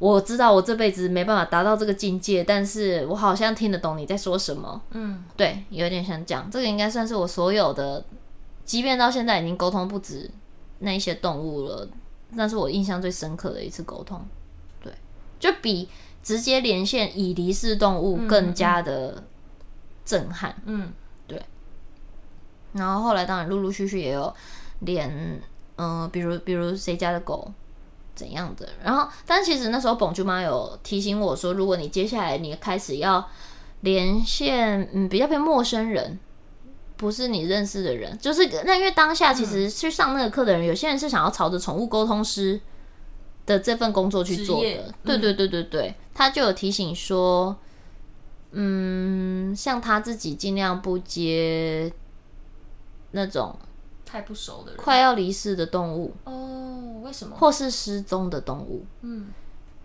[0.00, 4.83] 我知道我这辈子没办法达到这个境界，但是我好像听得懂你在说什么。
[4.90, 8.05] 嗯，对，有点想讲，这个应该算是我所有的，
[8.64, 10.29] 即便到现在已经沟通不止
[10.81, 11.88] 那一些动物了，
[12.31, 14.20] 那是我印象最深刻的一次沟通。
[14.83, 14.92] 对，
[15.38, 15.88] 就比
[16.24, 19.22] 直接连线已离世动物更加的
[20.05, 20.55] 震撼。
[20.66, 21.03] 嗯，对。
[22.74, 24.32] 然后后来当然陆陆续续也有
[24.80, 25.10] 连，
[25.76, 27.50] 嗯、呃，比如比如谁家的狗。
[28.16, 28.68] 怎样的？
[28.84, 33.28] 然后，但其实那时候蹦珠妈有提醒我说，如果你接下来你开始要
[33.80, 36.16] 连线，嗯，比较偏陌生人，
[36.96, 42.60] 不是你认识的人，就是那因为当下其实去上那个课的人，嗯、有些人是想要朝着宠物沟通师
[43.46, 44.70] 的这份工作去做的。
[44.70, 47.56] 嗯、对对对对对，他就有提醒说，
[48.52, 51.92] 嗯，像他自己尽量不接
[53.14, 53.57] 那种。
[54.07, 57.00] 太不熟的人，快要离世的动物哦？
[57.03, 57.35] 为什么？
[57.37, 58.85] 或是失踪的动物？
[59.00, 59.27] 嗯，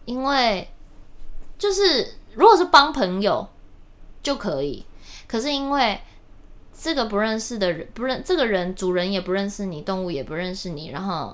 [0.05, 0.69] 因为
[1.57, 3.47] 就是如果是帮朋友
[4.21, 4.85] 就可以，
[5.27, 5.99] 可是因为
[6.79, 11.33] 这个不认识的人，不认这个人，主人也不认识你，动物也不认识你，然后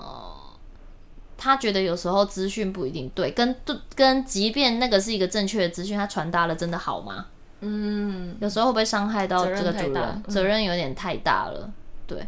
[1.38, 3.54] 他觉得有时候资讯不一定对，跟
[3.94, 7.26] 跟即便那个是一个正确的资讯，他传达了真的好吗？
[7.60, 10.24] 嗯，有时候会不会伤害到这个主人？
[10.30, 11.70] 责任有点太大了，
[12.08, 12.28] 对。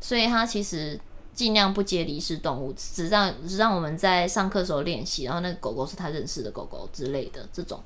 [0.00, 0.98] 所以他其实
[1.34, 7.80] 尽量不接离世动物，只让只让我们在上课时候练习，然后那个狗狗是他认识的狗狗之类的这种，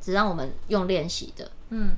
[0.00, 1.50] 只让我们用练习的。
[1.70, 1.90] 嗯，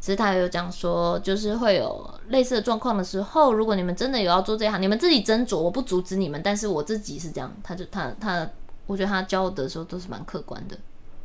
[0.00, 8.50] 其实他有讲说，就是会有类似的状况的时候，如果你们真的有要做这一行，你们自己斟酌，我不阻止你们，但是我自己是这样，他就他他，
[8.86, 10.76] 我觉得他教的时候都是蛮客观的。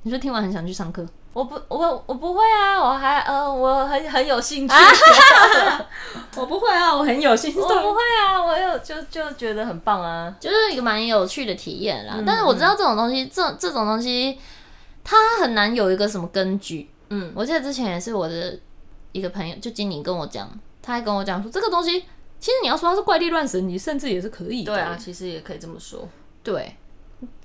[0.04, 1.06] 你说听完很想去上课？
[1.40, 4.76] 我不，我我不会啊，我还呃，我很很有兴趣。
[6.36, 7.58] 我不会啊，我很有兴趣。
[7.58, 12.16] 我不会啊，我有就就觉得很棒啊，就是一个蛮有趣的体验啦。
[12.18, 14.38] 嗯、但是我知道这种东西，这这种东西，
[15.02, 16.90] 它很难有一个什么根据。
[17.08, 18.60] 嗯，我记得之前也是我的
[19.14, 20.50] 一个朋友，就经理跟我讲，
[20.82, 22.02] 他还跟我讲说，这个东西
[22.38, 24.74] 其实你要说它是怪力乱神，你甚至也是可以的。
[24.74, 26.06] 对啊，其实也可以这么说。
[26.44, 26.76] 对，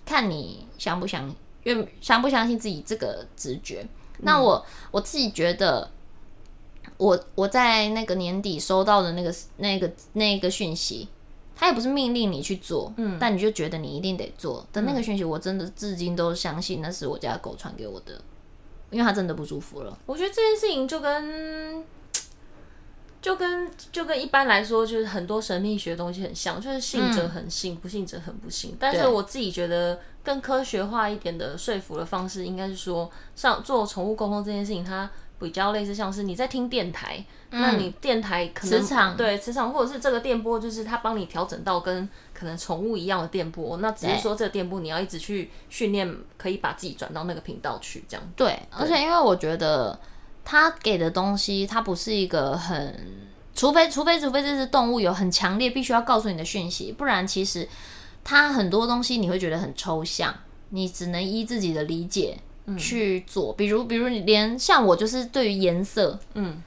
[0.05, 1.37] 看你相不相信。
[1.65, 3.83] 愿相不相信自己这个直觉？
[3.83, 5.91] 嗯、那我我自己觉得
[6.97, 11.09] 我，我我在那个年底收到的那个那个那个讯息，
[11.57, 18.21] 他也不是命令你去做，嗯，但你就觉得你一定得做的那个讯息，我真的至今都相信那是我家狗传给我的，
[18.91, 19.99] 因为它真的不舒服了。
[20.07, 21.85] 我觉得这件事情就跟
[23.21, 28.77] 就跟就跟一般来说，就是很多神秘学的东西很像，就是信者很信，嗯、不信者很不信。
[28.79, 35.09] 但是我自己觉得更科学化一点的说服的方式，应该是说，像做宠物沟通这件事情，它。
[35.37, 43.77] 比较类似像是你在听电台，嗯、那你电台可能磁场对磁场，或者是这个电波，就是它帮你调整到跟可能宠物一样的电波。
[43.79, 48.49] 那只是说这个电波你要一直去训练，可以把自己转到那个频道去，这样对。
[48.53, 49.99] 对，而且因为我觉得
[50.45, 57.69] 他给的东西，它不是一个很，除非除非除非这只动物有很强烈必须要告诉你的讯息，不然其实
[58.25, 60.35] 它很多东西你会觉得很抽象，
[60.71, 62.39] 你只能依自己的理解。
[62.79, 66.63] 去做，比如比如你连像我就是对于颜色，嗯，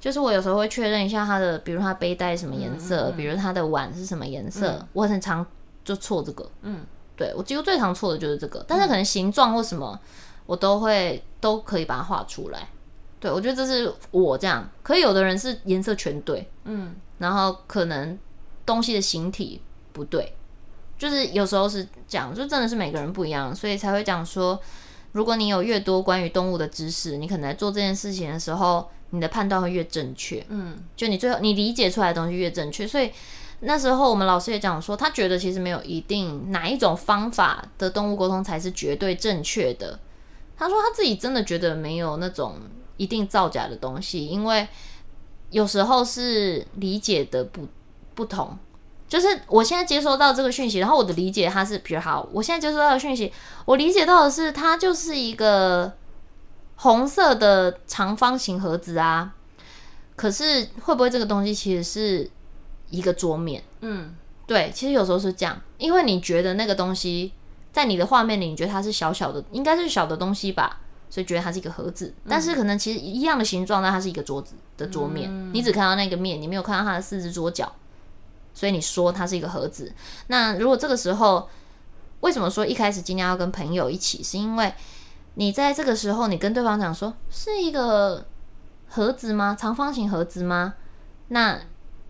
[0.00, 5.46] 就是我有时候会确认一下它的，比如它背带什么颜色，嗯嗯嗯、比如它的碗是什么颜色，嗯、我很常
[5.84, 6.84] 就错这个，嗯，
[7.14, 9.96] 对我几乎最常错的就是这个，但是可能形状或什么
[10.44, 12.68] 我都会都可以把它画出来，
[13.20, 18.18] 对我觉得这是我这样，可以有的人是颜色全对，嗯，然后可能
[18.66, 20.34] 东西的形体不对，
[20.98, 24.60] 就是有时候是这样，就真的是每个人不一样，所以才会讲说。
[25.12, 30.44] 如果你有越多关于动物的知识，你可能在做这件事情的时候，你的判断会越正确。
[30.50, 32.86] 嗯，就你最后你理解出来的东西越正确。
[32.86, 33.10] 所以
[33.60, 39.98] 那时候我们老师也讲说，他觉得其实没有一定哪一种方法的动物沟通才是绝对正确的。
[40.58, 42.56] 他说他自己真的觉得没有那种
[42.98, 44.68] 一定造假的东西，因为
[45.50, 47.66] 有时候是理解的不
[48.14, 48.56] 不同。
[49.08, 52.28] 就是我现在接收到这个讯息，然后我的理解它是比如好。
[52.30, 53.32] 我现在接收到的讯息，
[53.64, 55.94] 我理解到的是它就是一个
[56.76, 59.34] 红色的长方形盒子啊。
[60.14, 62.30] 可是会不会这个东西其实是
[62.90, 63.62] 一个桌面？
[63.80, 64.14] 嗯，
[64.46, 67.32] 对，其实有时候是这样，因为你觉得那个东西
[67.72, 72.12] 在你的画面里，你觉得它是小小的，应该是小的东西吧，所以觉得它是一个盒子。
[72.28, 77.72] 但是可能其实一样的形状，但它是一个桌子的桌面，嗯，你只看到那个面，你没有看到它的四只桌脚。
[78.58, 79.92] 所以你说它是一个盒子，
[80.26, 81.48] 那如果这个时候，
[82.22, 84.20] 为什么说一开始尽量要跟朋友一起？
[84.20, 84.74] 是因为
[85.34, 88.26] 你在这个时候，你跟对方讲说是一个
[88.88, 89.56] 盒子吗？
[89.56, 90.74] 长方形盒子吗？
[91.28, 91.60] 那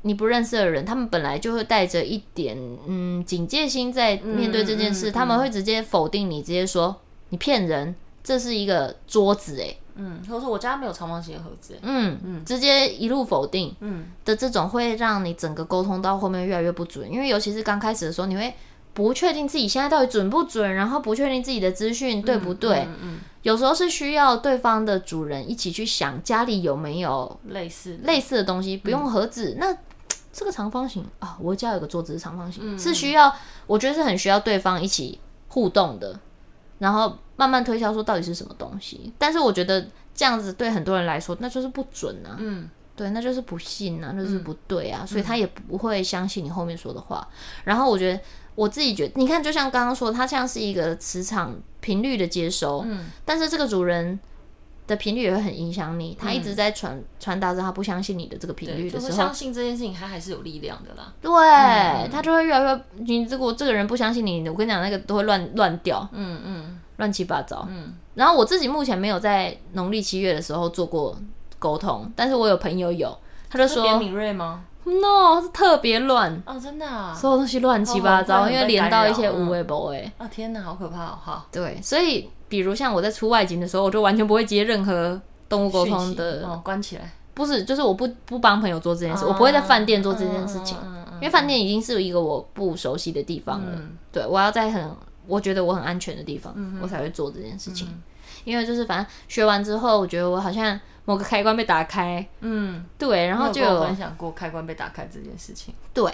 [0.00, 2.56] 你不认识的人，他们本来就会带着一点
[2.86, 6.96] 嗯警戒心在面对这件事，嗯嗯嗯、他们会直接否定你，直接说
[7.28, 9.78] 你骗人，这是一个桌子诶。
[9.98, 14.06] 嗯，或者说我家没有长方形的盒子，嗯嗯，直接一路否定，嗯。
[14.24, 18.54] 的这种会让你整个沟通到后面越来越不准，因为尤其是刚开始的时候，你会
[18.94, 29.76] 不确定自己现在到底准不准，然后不确定自己的资讯对不对，嗯，嗯，嗯，有时候是需要对方的主人一起去想家里有没有类似类似的东西，不用盒子，嗯、那
[30.32, 33.34] 这个长方形啊，我家有个桌子是长方形，嗯、是需要，
[33.66, 36.18] 我觉得是很需要对方一起互动的。
[36.78, 47.26] 然后慢慢推销说到底是什么东西，但是我觉得这样子对很多人来说那就是不准啊，嗯，对，那就是不信啊，那就是不对啊，嗯，所以他也不会相信你后面说的话。
[47.64, 48.20] 然后我觉得
[48.54, 54.18] 我自己觉得，你看，就像刚刚说，它像是一个磁场频率的接收，嗯，但是这个主人。
[54.88, 61.12] 的频率也会很影响你，他一直在传传达着他不相信你的这个频率的时候，就是、相信这件事情，他还是有力量的啦。
[61.20, 67.92] 对，嗯、他就会越来越，你如果这个人不相信你，我跟你讲，那个都会乱乱掉，嗯嗯，乱七八糟，嗯。
[68.14, 71.16] 然后我自己目前没有在农历七月的时候做过
[71.58, 73.16] 沟通，但是我有朋友有，
[73.50, 82.30] 他就说特别敏锐吗？No，是特别乱哦，真的啊，所有东西乱七八糟，因为连到一些无微博哎，啊天哪，好可怕哦，好，对，所以。
[82.48, 87.12] 比如像我在出外景的时候，我就完全不会接任何动物沟通的哦，关起来。
[87.34, 90.76] 不是，就是我不不帮朋友做这件事，哦、我不会在饭店做这件事情，
[91.16, 93.72] 因为饭店已经是一个我不熟悉的地方了。
[93.76, 94.90] 嗯、对，我要在很
[95.26, 97.86] 我觉得我很安全的地方，嗯、我才会做这件事情。
[97.88, 98.02] 嗯、
[98.42, 102.26] 因为就是反正学完之后，我觉得我好像某个开关被打开。
[102.40, 105.72] 嗯，对，然后就有，有分享过开关被打开这件事情。
[105.94, 106.12] 对，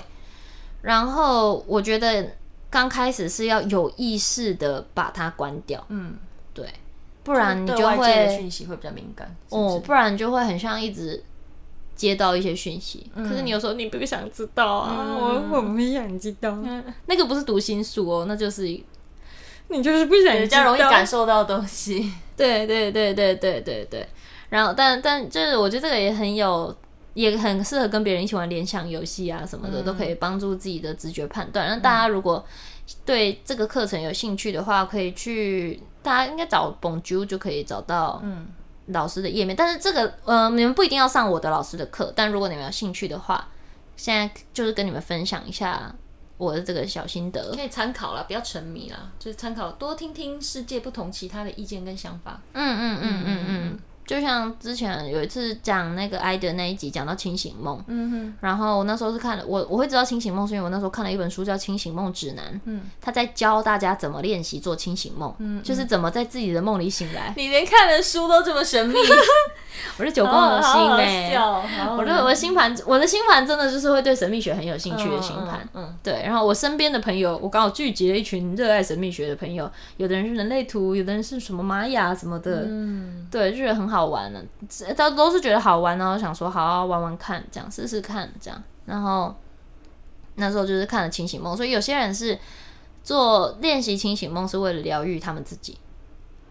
[0.83, 2.27] 然后我觉得。
[2.75, 6.17] 刚开始是要有意识的把它关掉，嗯，
[6.53, 6.69] 对，
[7.23, 11.23] 不然你就会讯息会比较敏感哦，不然就会很像一直
[11.95, 16.51] 接到一些讯息，可是你有时候你不想知道啊，我我不想知道，
[17.07, 18.65] 那个不是读心术哦，那就是
[19.69, 24.09] 你就是不想，比较容易感受到东西， 对对对对对对对，
[24.49, 26.77] 然后但但就是我觉得这个也很有。
[27.15, 31.69] 也很适合跟别人一起玩联想游戏啊什么的，嗯、都可以帮助自己的直觉判断。
[31.69, 32.45] 那大家如果
[33.05, 38.49] 对这个课程有兴趣的话，可以去大家应该找 Bonjour 就可以找到嗯
[38.87, 39.55] 老师的页面。
[39.55, 43.49] 嗯、但是这个呃，你们不一定要上我的老师的课，但如果你们有兴趣的话，
[43.97, 45.95] 现在就是跟你们分享一下
[46.37, 52.43] 我的这个小心得，可以参考啦，不要沉迷啦，就是参考，多听听世界不同其他的意见跟想法。
[52.53, 53.25] 嗯嗯嗯嗯嗯。
[53.27, 67.33] 嗯嗯就像之前有一次讲那个埃德那一集，讲到清醒梦，嗯哼，然后我那时候是看了我我会知道清醒梦，是因为我那时候看了一本书叫《清醒梦指南》，嗯，他在教大家怎么练习做清醒梦，嗯，就是怎么在自己的梦里醒来。
[67.37, 68.95] 你连看的书都这么神秘，
[69.99, 71.35] 我是九宫格星哎，
[71.97, 76.23] 我的我的星盘，我的星盘真的就是会对神秘学很有兴趣的星盘，嗯，对。
[76.25, 84.43] 然后我身边的朋友，我刚好聚集了一群热爱神秘学的朋友，有的人是人类图，有的人是什么玛雅什么的，嗯，对，就觉得很好玩呢。
[84.97, 88.63] 都都是觉得好玩，然后想说好好玩玩看，这样试试看，这样。
[88.87, 89.35] 然后
[90.37, 92.39] 那时候就是看了清醒梦，所以有些人是
[93.03, 95.77] 做练习清醒梦是为了疗愈他们自己，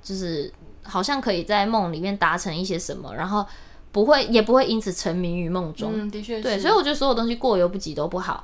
[0.01, 3.45] 就是好像可以在梦里面达成一些什么，然后
[3.91, 5.91] 不会也不会因此沉迷于梦中。
[5.93, 6.43] 嗯，的确是。
[6.43, 8.43] 对，所以我觉得所有东西过犹不及都不好。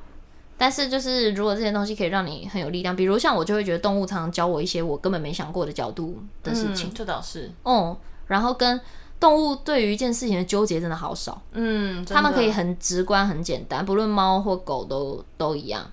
[0.61, 6.89] 但是就是如果这些东西可以让你很有力量，比如像我就会觉得动物常常教我一些我根本没想过的角度的事情。
[6.89, 7.49] 嗯，这倒是。
[7.63, 7.97] 哦，
[8.29, 8.79] 然后跟。
[9.19, 15.85] 动物对于一件事情的纠结真的好少，嗯，他们可以很直观、很简单，不论猫或狗都都一样，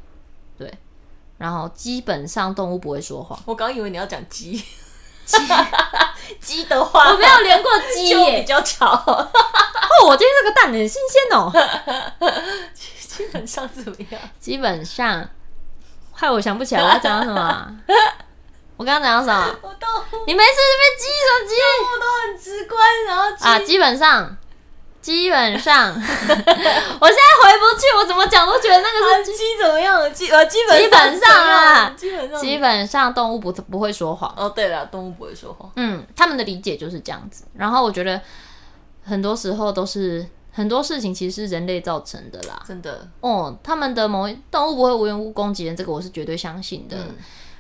[0.57, 0.73] 对。
[1.37, 3.37] 然后基本上动物不会说谎。
[3.45, 4.53] 我刚以为你要讲鸡，
[5.25, 5.37] 鸡
[6.41, 8.93] 鸡的话，我没有连过鸡耶， 比较巧。
[8.93, 9.29] 哦，
[10.07, 11.51] 我今天这个蛋很新鲜哦。
[12.73, 14.21] 基本上怎么样？
[14.39, 15.29] 基本上，
[16.13, 17.77] 害我想不起来我要讲什么。
[18.77, 19.59] 我刚刚讲到什么？
[19.63, 19.87] 我都
[20.27, 21.55] 你没事是被鸡什么鸡？
[21.83, 24.37] 我都很直观，然后啊，基本上，
[25.01, 30.13] 基本上， 我现在回不去，我怎么讲都觉得那个是鸡怎么样？
[30.13, 34.33] 基呃，基本基本上啊，基本上基本上动物不不会说谎。
[34.37, 35.71] 哦，对了，动物不会说谎。
[35.77, 37.45] 嗯，他们的理解就是这样子。
[37.55, 38.21] 然后我觉得
[39.05, 43.09] 很多时候都是很多事情其实是人类造成的啦，真的。
[43.21, 46.97] 哦，他们的某一动物不会无缘无故攻击人，这个我是绝对相信的。
[46.99, 47.17] 嗯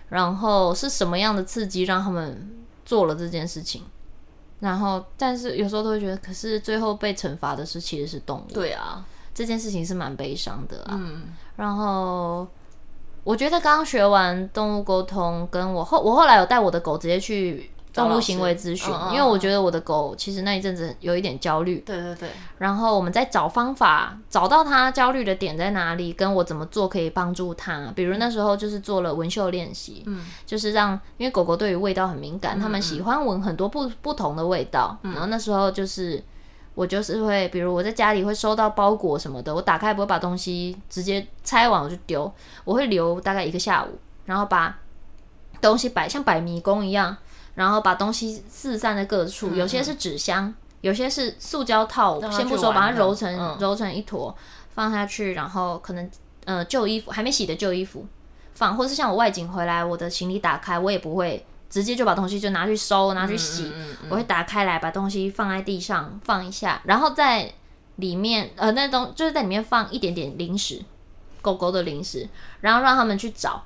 [0.09, 2.51] 然后是什么样的刺激让他们
[2.85, 3.83] 做了这件事情？
[4.61, 8.53] 然后，但是有时候都会觉得，可是最后被惩罚的是其实是动物。
[8.53, 9.05] 对啊，
[9.35, 10.99] 这件事情是蛮悲伤的啊。
[10.99, 11.25] 嗯。
[11.57, 12.47] 然后，
[13.23, 17.71] 我觉得刚刚学完动物沟通，跟我后我后来有带我的狗直接去。
[17.97, 21.79] 动物行为咨询，因为我觉得我的狗其实那一阵子有一点焦虑。
[21.87, 22.29] 对对对。
[22.59, 27.93] 然后我们在找方法，找到它焦虑的点在哪里，跟我怎么做可以帮助它。
[27.95, 34.99] 比如那时候就是做了闻嗅练习，嗯，就是让，因为狗狗对于味道很敏感，它们喜欢闻很多不不同的味道。
[35.03, 36.23] 然后那时候就是
[36.75, 42.31] 我就是会，比如我在家里会收到包裹什么的，我打开不会把东西直接拆完我就丢，
[42.65, 44.79] 我会留大概一个下午，然后把
[45.61, 47.17] 东西摆像摆迷宫一样。
[47.57, 52.21] 然后把东西四散在各处，有些是纸箱，有些是塑胶套。
[52.31, 54.33] 先不说，把它揉成、嗯、揉成一坨，
[54.75, 56.11] 放下去，然后可能
[56.45, 58.07] 呃旧衣服还没洗的旧衣服
[58.53, 63.73] 放，或是像我外景回来，我的行李打开，我也不会直接就把东西就拿去收拿去洗，
[64.11, 67.51] 我会打开来把东西放在地上放一下，然后在
[67.97, 70.85] 里面呃那东就是在里面放一点点零食，
[71.41, 72.29] 狗狗的零食，
[72.61, 73.65] 然后让他们去找。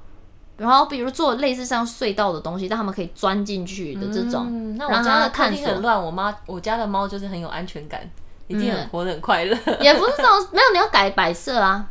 [0.61, 4.45] 然后，比如做类似像隧道的东西，让他们可以钻进去的这种。
[4.47, 7.99] 嗯、那我家的客厅很乱，我妈我家的猫就是很有安全感，
[8.47, 9.57] 一定很活得很快乐。
[9.81, 11.87] 也不是这种，没有你要改摆设啊，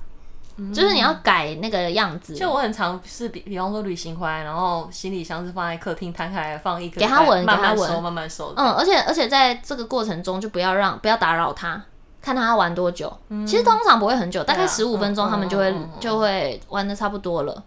[0.58, 2.36] 嗯、就是你要改那个样子。
[2.36, 8.54] 就我很常是比比方说旅行回来，然后行李箱是放在客厅摊开来放一个，给他闻，慢慢给他闻，慢慢收。
[8.56, 11.82] 嗯，而且而且在这个过程中就不要让不要打扰它，
[12.22, 13.12] 看他要玩多久。
[13.30, 17.64] 嗯、其实通常不会很久，大概十五分钟他们就会、嗯、就会玩的差不多了。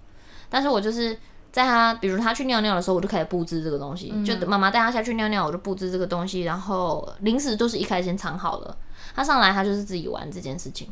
[0.53, 1.19] 但是我就是。
[1.53, 4.11] 在他，比如他去尿尿的时候，我就开始布置这个东西。
[4.11, 6.45] 嗯、就妈妈带他下去尿尿，我就布置这个东西。
[6.45, 8.75] 然后零食都是一开始先藏好了。
[9.15, 10.89] 他上来，他就是自己玩这件事情。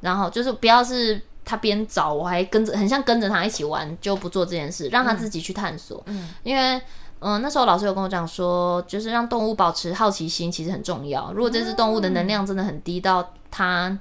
[0.00, 6.02] 然后就是不要是他边找，我还跟着，很像跟着他一起玩，就不做这件事，让他自己去探索。
[6.06, 6.74] 嗯，因为
[7.20, 11.32] 嗯、呃，那时候老师有跟我讲说，就是让动物保持好奇心，其实很重要。
[11.32, 13.96] 如果这只动物的能量真的很低到他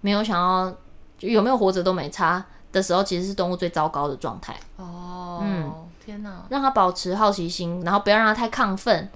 [0.00, 0.76] 没有想要，
[1.16, 2.44] 就有没有活着都没差
[2.74, 4.54] 的时候，其实是动物最糟糕的状态。
[4.76, 5.40] 哦。
[5.42, 5.72] 嗯，
[6.04, 6.44] 天哪！
[6.48, 9.08] 让它保持好奇心，然后不要让它太亢奋，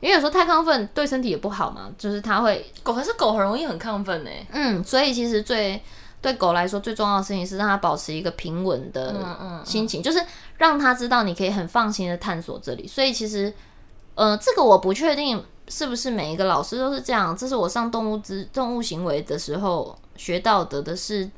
[0.00, 1.90] 因为有时候太亢奋对身体也不好嘛。
[1.96, 4.30] 就是它会狗，可是狗很容易很亢奋呢。
[4.50, 5.80] 嗯，所以其实最
[6.20, 9.14] 对狗来说最重要的事情是让它保持一个平稳的
[9.64, 10.20] 心情，嗯嗯嗯、就是
[10.58, 12.86] 让它知道你可以很放心的探索这里。
[12.86, 13.52] 所以其实，
[14.14, 17.34] 呃，这个我不确定是不是每一个老师都是这样。
[17.36, 21.30] 这是我上动物之动物行为的时候学到的的是。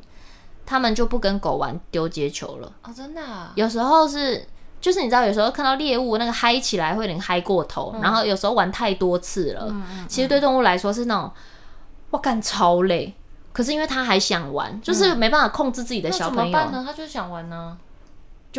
[0.68, 3.50] 他们就不跟狗玩丢接球了哦，真的啊。
[3.54, 4.46] 有时候是，
[4.82, 9.74] 就是你知道，有时候看到猎物那个嗨起来会有点嗨过头，嗯、然后有时候玩太多次了。
[10.06, 11.32] 其实对动物来说是那种，
[12.10, 13.14] 我干超累。
[13.50, 16.52] 可是因为他还想玩，就是没办法控制自己的小朋友。
[16.52, 16.84] 那怎么办呢？
[16.86, 17.78] 他就是想玩呢。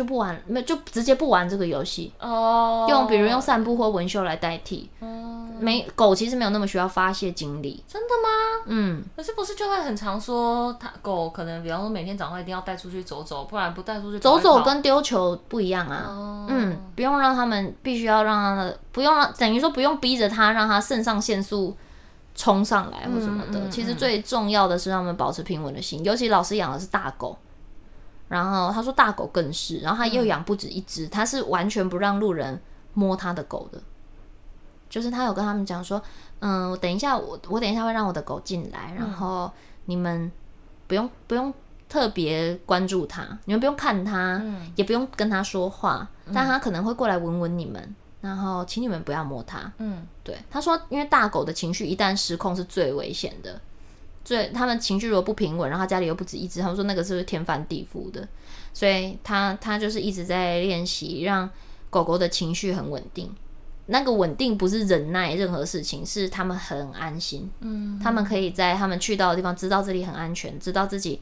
[0.00, 2.86] 就不玩，没就直接不玩这个游戏哦。
[2.88, 4.88] 用比如用散步或文秀来代替。
[5.00, 7.84] 嗯，没狗其实没有那么需要发泄精力。
[7.86, 8.64] 真的吗？
[8.64, 9.04] 嗯。
[9.14, 16.06] 可是不是就会很常说，它狗可能比方说每天早上一定要带出去走走，不然不带出去走走跟丢球不一样啊。
[16.08, 21.76] 哦、嗯，不用让他们必须要让他的不用让等于说不用逼着他让他肾上腺素
[22.34, 23.58] 冲上来或什么的。
[23.58, 27.36] 嗯嗯嗯、其实最重要的是让他们保持平稳的心，尤其老师养的是大狗。
[28.30, 32.62] 然后他说大狗更是，然后他又养不止一只，嗯、他是完全不让路人
[32.94, 33.82] 摸他的狗的，
[34.88, 36.00] 就是他有跟他们讲说，
[36.38, 39.50] 嗯，我等一下我我等一下会让我的狗进来，然后
[39.86, 40.30] 你们
[40.86, 41.52] 不用不用
[41.88, 49.72] 特别关注他，你们不用看他，嗯、也不用跟他说话，但他可能会过来闻闻你们，然后请你们不要摸它。
[49.78, 53.60] 嗯，对，他说因为大狗的情绪一旦失控是最危险的。
[54.22, 58.28] 对，他们情绪如果不平稳，然后家里又不止一只，他们说那个是不是天翻地覆的？
[58.72, 61.48] 所以他他就是一直在练习让
[61.88, 63.34] 狗狗的情绪很稳定。
[63.86, 67.50] 那个稳定不是忍耐任何事情，是他们很安心。
[67.60, 71.20] 嗯，他们可以在他们去到的地方知道这里很安全，知道自己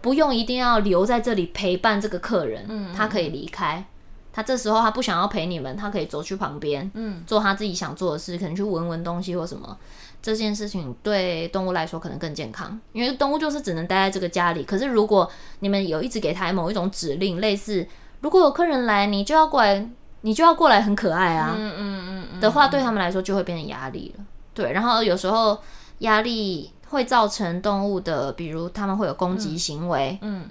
[0.00, 2.64] 不用一定要留在这里陪伴这个客人。
[2.68, 3.86] 嗯，他可以离开。
[4.32, 9.78] 他这时候他不想要陪你们，他可以走去旁边，嗯，做他自己想做的事，可能去闻闻东西或什么。
[10.22, 14.62] 这件事情对动物来说可能更健康，因为动物就是只能待在这个家里。
[14.62, 17.84] 可是如果你们有一直给它某一种指令，类似
[18.20, 19.84] 如果有客人来，你就要过来，
[20.20, 24.24] 你就要过来，很可爱啊，嗯嗯嗯的话，对他们来说就会变成压力了。
[24.54, 25.58] 对，然后有时候
[25.98, 30.48] 压力会造成动物的，比如他们会有攻击行为，嗯，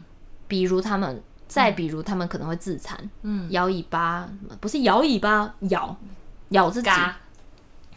[0.49, 4.27] 比如他们，再比如他们可能会自残，嗯，摇尾巴，
[4.59, 5.95] 不是摇尾巴，咬
[6.49, 6.89] 咬自己，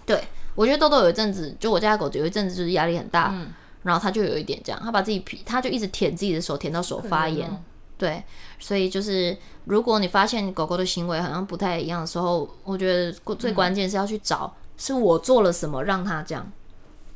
[0.06, 0.22] 对。
[0.54, 3.52] 我觉得豆豆有一阵子，就我家的狗有一阵子就是压力很大，嗯、
[3.82, 7.48] 然后它就有一点这样，它把自己皮，它就一直舔自己的手，舔到手发炎。
[7.50, 7.64] 嗯、
[7.98, 8.22] 对，
[8.58, 16.50] 所以就是如果你发现狗狗的行为好像不太一样的时候，我觉得最关键是要去找，是我做了什么让它这样。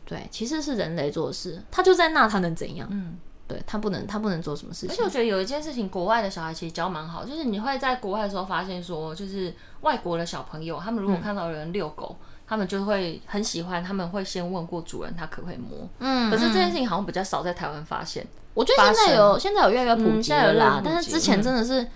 [0.04, 2.88] 对，其实是人类做的事，它就在那，它能怎样？
[2.90, 4.90] 嗯，对它不能，它不能做什么事情。
[4.90, 12.16] 而且我觉得有一件事情，国外的小孩其实教蛮好，就是你会在国外的时候发现说，就是外国的小朋友，他们如果看到有人遛狗。
[12.20, 15.88] 嗯他们就会很喜欢，他们会先问过主人，他可不可以摸。
[15.98, 18.26] 嗯，可是这件事情好像比较少在台湾发现。
[18.54, 20.80] 我觉得现在有，现在有越来越普及了啦。
[20.84, 21.86] 但是之前真的是，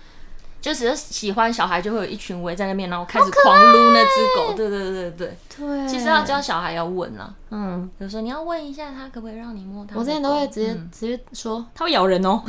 [0.61, 4.53] 就只是喜欢小孩，就会有一群围在那边，然后开始狂撸那只狗。
[4.55, 5.87] 对对对对对。
[5.87, 9.97] 其实要教小孩要问啊，嗯，有时候你要问一下他可不可以让你摸他。
[9.97, 12.41] 我之前都会直接直接说，他会咬人哦。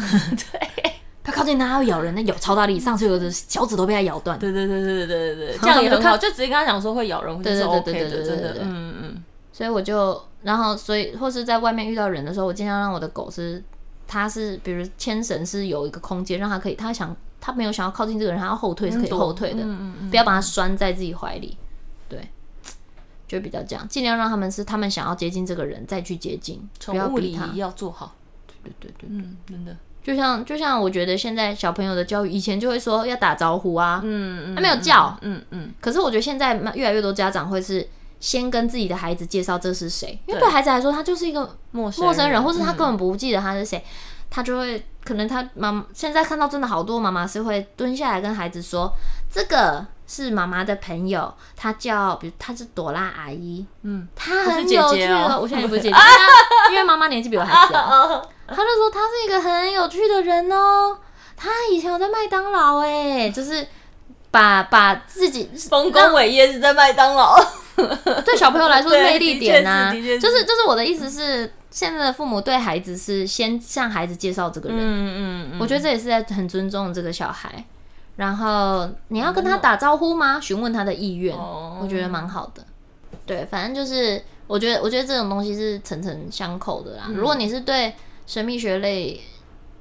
[0.52, 0.93] 对。
[1.24, 4.38] 它靠近它，它会咬人，那咬超大力，上次有的脚趾都被它咬断。
[4.38, 9.24] 对对对对对对对，这样也很好，就直接跟他讲说会咬人，对对对对对对对，嗯嗯。
[9.50, 13.62] 所以我就，然后所以或是在外面遇到人的时候，我尽量让我的狗是，
[14.06, 21.56] 它是比如牵绳是有一个空间，让它可以，它想它没有想要靠近这个人，它要后退是可以后退的，嗯嗯嗯，不要把它拴在自己怀里，
[22.08, 22.28] 对，
[23.26, 28.14] 就比较这样，尽量让他们是他们想要接近这个人再去接近，不要逼他，要做好，
[28.46, 29.74] 对对对对，嗯，真的。
[30.04, 35.72] 就像就像我觉得现在小朋友的教育，以前就会说要打招呼啊，嗯嗯，他没有叫，嗯嗯。
[35.80, 37.88] 可是我觉得现在越来越多家长会是
[38.20, 40.46] 先跟自己的孩子介绍这是谁，因为对。
[40.50, 43.82] 孩子来说他就是一个陌陌生人，或是他根本不记得他是谁，
[44.28, 48.92] 他就会可能他妈现在看到真的好多妈妈是会蹲下来跟孩子说，
[49.30, 55.96] 这个是妈妈的朋友，他叫比如他是朵拉阿姨，嗯，他很有趣哦，我现在也不是姐姐，
[56.72, 58.28] 因为妈妈年纪比我还小。
[58.46, 60.98] 他就说他是一个很有趣的人哦，
[61.36, 63.66] 他以前有在麦当劳哎，就是
[64.30, 67.36] 把把自己丰功伟业是在麦当劳，
[68.24, 77.64] 对小朋友来说是魅力点啊， 就是就是我的意思是，现在的父母对孩子是先向孩子介绍这个人，嗯嗯嗯，我觉得这也是在很尊重这个小孩，
[78.16, 80.38] 然后你要跟他打招呼吗？
[80.40, 82.64] 询问他的意愿，我觉得蛮好的，
[83.24, 87.94] 对，反正就是我觉得我觉得这种东西是层层相扣的啦，如果你是对。
[88.26, 89.20] 神秘学类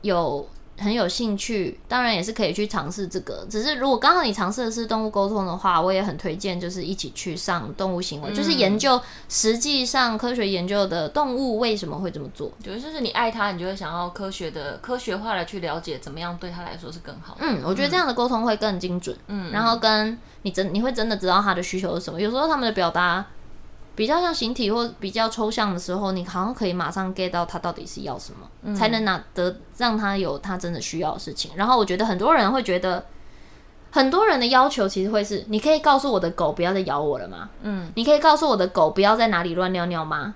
[0.01, 3.45] 有很有兴趣，当然也是可以去尝试这个。
[3.49, 12.51] 只是如果刚好你尝试的是动物沟通的话，我也很推荐，就是一起去上动物行为，嗯、就是研究实际上科学研究的动物为什么会这么做。
[12.63, 17.41] 对，就是你爱它，你就会想要科学的科学化的去了解怎么样对它来说是更好的。
[17.41, 19.15] 嗯，我觉得这样的沟通会更精准。
[19.27, 22.19] 嗯，然后跟你真你会真的知道它的需求是什么。
[22.19, 23.25] 有时候他们的表达。
[23.95, 31.51] 比较像形体或比较抽象的时候，你好像可以马上 get 到他到底是要什么，嗯、才能拿得让他有他真的需要的事情。
[31.55, 33.05] 然后我觉得很多人会觉得，
[33.91, 37.51] 很多人的要求其实会是：你可以告诉我的狗不要再咬我了吗？
[37.61, 40.33] 嗯，你可以告诉我的狗不要在哪里乱尿尿吗？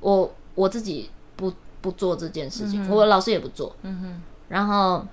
[0.00, 1.50] 我我自己不
[1.80, 3.74] 不做这件事情，嗯、我老师也不做。
[3.82, 5.06] 嗯哼，然后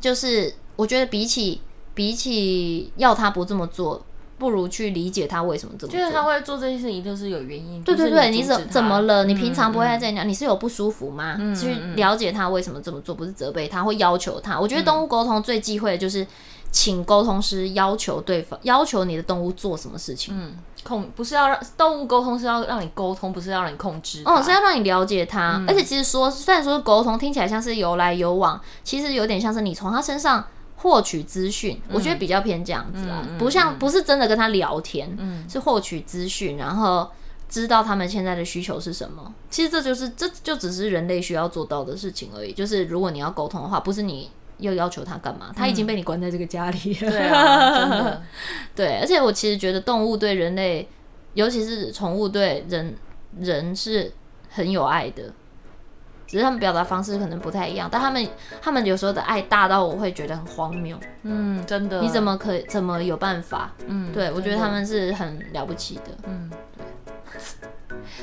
[0.00, 1.60] 就是我觉得比起
[1.94, 4.04] 比起要他不这么做。
[4.38, 5.98] 不如去理解他为什么这么做。
[5.98, 7.82] 就是他会做这件事情，都是有原因。
[7.82, 9.24] 对对对，你怎怎么了？
[9.24, 11.36] 你平常不会在这样讲，你是有不舒服吗？
[11.54, 14.58] 去了解他为什么这么做，不是责备他会要求他。
[14.58, 16.26] 我觉得动物沟通最忌讳的就是，
[16.70, 20.32] 请沟通师要求对方，要求你的动物做什么事情。
[20.38, 20.52] 嗯，
[20.84, 24.22] 控不是要让动物沟通，是要让你沟通，不是要让你控制。
[24.24, 25.60] 哦，是要让你了解他。
[25.66, 30.44] 而且其实说，虽然说沟通听起来像是有来有往，其实有点像是你从他身上。
[30.78, 35.16] 获取资讯，我觉得比较偏这样子啊，不像不是真的跟他聊天，
[35.48, 37.10] 是获取资讯，然后
[37.48, 39.34] 知道他们现在的需求是什么。
[39.50, 42.52] 其实这就是这就只是人类需要做到的事情而已。
[42.52, 47.10] 就是如果你要沟通的话，不是你又要求他干嘛，他已经被你关在这个家里了。
[47.10, 48.22] 对啊，真的。
[48.76, 50.88] 对，而且我其实觉得动物对人类，
[51.34, 52.94] 尤其是宠物对人
[53.40, 54.12] 人是
[54.50, 55.32] 很有爱的。
[56.28, 58.28] 只是他们表达方式可能不太一样，但他们
[58.60, 60.96] 他们有时候的爱大到我会觉得很荒谬。
[61.22, 62.02] 嗯，真的。
[62.02, 63.72] 你怎么可怎么有办法？
[63.86, 66.10] 嗯，对，我觉得他们是很了不起的。
[66.24, 66.84] 嗯，对，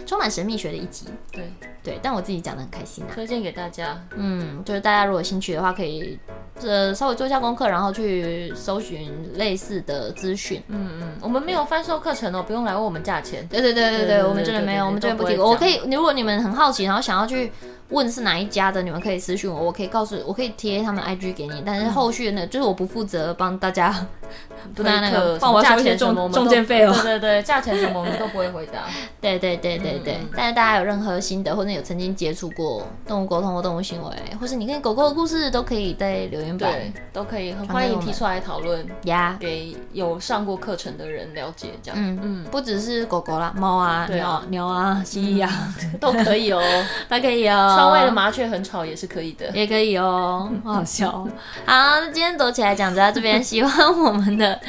[0.05, 1.07] 充满神秘学的一集。
[1.31, 1.51] 对
[1.83, 3.99] 对，但我自己讲的很开心啊，推荐给大家。
[4.15, 6.17] 嗯，就是大家如果有兴趣的话，可以
[6.61, 10.61] 呃稍微做一下功课，然后去搜寻类似的资讯。
[10.67, 13.47] 嗯嗯，我们没有贩售课程哦，不用来问我们价钱。
[13.47, 15.49] 对对对对对，我们这边没有，我们这边不提供。
[15.49, 17.51] 我可以，如果你们很好奇，然后想要去。
[17.89, 23.93] 问是哪一家的，你们可以私信我，我可以告诉，我可以贴他们 IG 给你，但是后续呢，就是我不负责帮大家，
[24.73, 26.91] 不拿那个帮我收一些中中介费哦。
[26.91, 28.85] 对对对，价钱什么我们都不会回答。
[29.21, 34.09] 对对对对对，但是大家有任何心得，或者有曾经接触过动物沟通或动物行为，
[34.39, 36.71] 或是你跟狗狗的故事，都可以在留言板，
[37.13, 41.99] 都可以很欢迎提出来讨论呀，给有上过课程的人了解这样。
[41.99, 46.61] 嗯嗯，不只是狗狗啦，猫啊、鸟鸟啊、蜥蜴啊 都可以哦，
[47.07, 47.73] 都可以哦。
[47.77, 51.09] 窗外的麻雀很吵也是可以的，也可以哦， 好好笑。
[51.11, 51.27] 好，
[51.65, 53.35] 那今天躲起来讲就到这边。
[53.45, 54.59] 喜欢我们的，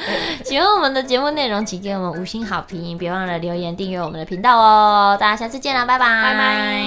[0.44, 4.95] 喜欢我们的节目内容，请给我们五星好评，别忘了留言订阅我们的频道哦。
[5.18, 6.84] 大家下次见了，拜拜，拜拜。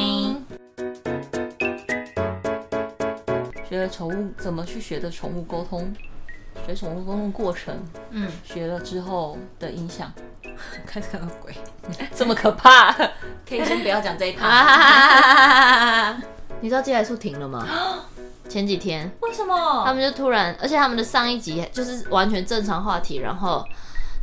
[3.67, 5.93] 学了宠物怎么去学的宠物沟通，
[6.65, 10.11] 学宠物沟通过程，嗯，学了之后的影响。
[10.85, 11.53] 开始看到鬼，
[12.15, 12.91] 这么可怕，
[13.47, 16.17] 可以先不要讲这一趴。
[16.61, 17.65] 你知道寄来素停了吗？
[18.49, 19.83] 前几天为什么？
[19.85, 23.63] 他们就突然，而且他们的上一集就是完全正常话题，然后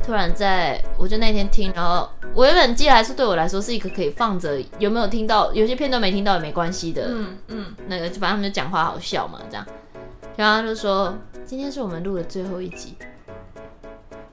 [0.03, 5.53] 突然在，我就那天听，然后我原本寄来说对我来说是一个可以放着，有没有听到？
[5.53, 9.65] 有些片段没听到也没关系的，嗯嗯，那个反正他们就讲话好笑嘛，这样，
[10.37, 11.13] 然后他就说
[11.45, 12.95] 今天是我们录的最后一集，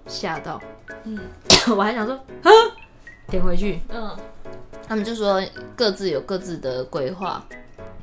[0.07, 0.61] 吓到。
[1.05, 1.19] 嗯，
[1.77, 2.51] 我还想说，啊，
[3.29, 3.81] 点回去。
[3.89, 4.17] 嗯，
[4.87, 5.43] 他们就说
[5.75, 7.45] 各自有各自的规划，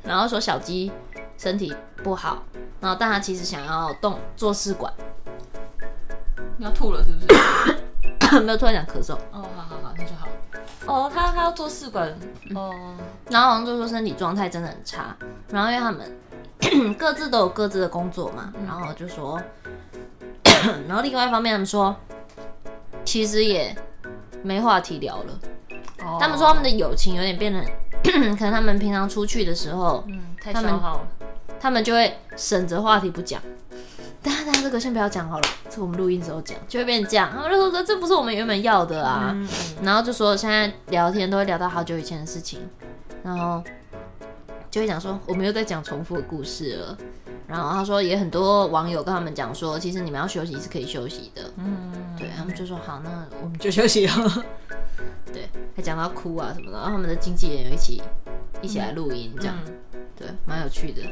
[0.04, 0.92] 然后说小鸡
[1.38, 2.42] 身体不好，
[2.80, 4.92] 然后但他其实想要动做试管。
[6.62, 7.26] 你要吐了是不是？
[8.40, 9.14] 没有，突然想咳嗽。
[9.32, 10.28] 哦，好好好，那就好。
[10.86, 12.08] 哦，他他要做试管。
[12.54, 12.94] 哦，
[13.30, 15.16] 然后好像就说身体状态真的很差，
[15.50, 19.42] 然后因为他们 各自都有各自的工作嘛，然后就说，
[20.86, 21.96] 然后另外一方面他们说。
[23.04, 23.76] 其实也
[24.44, 25.38] 没话题聊了。
[26.04, 26.20] Oh.
[26.20, 27.60] 他们说他们的友情有点变得，
[28.04, 31.08] 可能他们平常出去的时候，嗯，太消耗了，
[31.58, 33.42] 他们就会省着话题不讲。
[34.22, 37.30] 但是这个先不要讲好了，这我们录音的时候讲，就会变成这样。
[37.32, 39.36] 他们就说这不是我们原本要的啊，
[39.82, 42.60] 然后就说现在聊天都会聊到好久以前的事情，
[43.22, 43.62] 然后
[44.70, 46.96] 就会讲说我们又在讲重复的故事了。
[47.48, 51.42] 然后他说，也很多网友跟他们讲说，其实你们要休息是可以休息的。
[51.56, 54.44] 嗯，对他们就说好，那我们就 休息了。
[55.32, 58.00] 对，还讲到哭啊什么的，然后他们的经纪人有一起
[58.62, 59.58] 一起来录音，这样，
[60.16, 61.02] 对，蛮有趣的。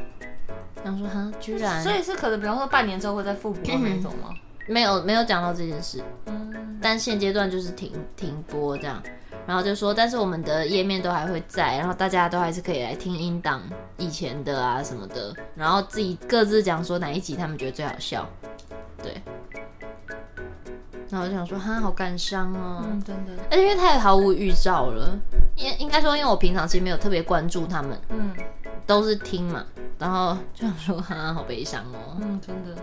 [0.83, 4.29] 然后说哈，居然，所以是可能，比方说半年之后会再复播那种吗？
[4.67, 6.03] 没有，没有讲到这件事。
[6.25, 9.01] 嗯，但现阶段就是停停播这样。
[9.47, 13.61] 然后就说，但是我们的页面都还会在，然后大家都还是可以来听音档
[13.97, 18.29] 以前的啊什么的，然后自己各自讲说哪一集他们觉得最好笑，
[19.01, 19.19] 对。
[21.09, 23.33] 然后我就想说，哈，好感伤哦，嗯，真的。
[23.49, 25.17] 而且因为他也毫无预兆了，
[25.55, 28.33] 应应该说，因为我平常其实没有特别关注他们，嗯，
[28.85, 29.65] 都是听嘛，
[29.99, 32.75] 然后就想说，啊，好悲伤哦，嗯，真的。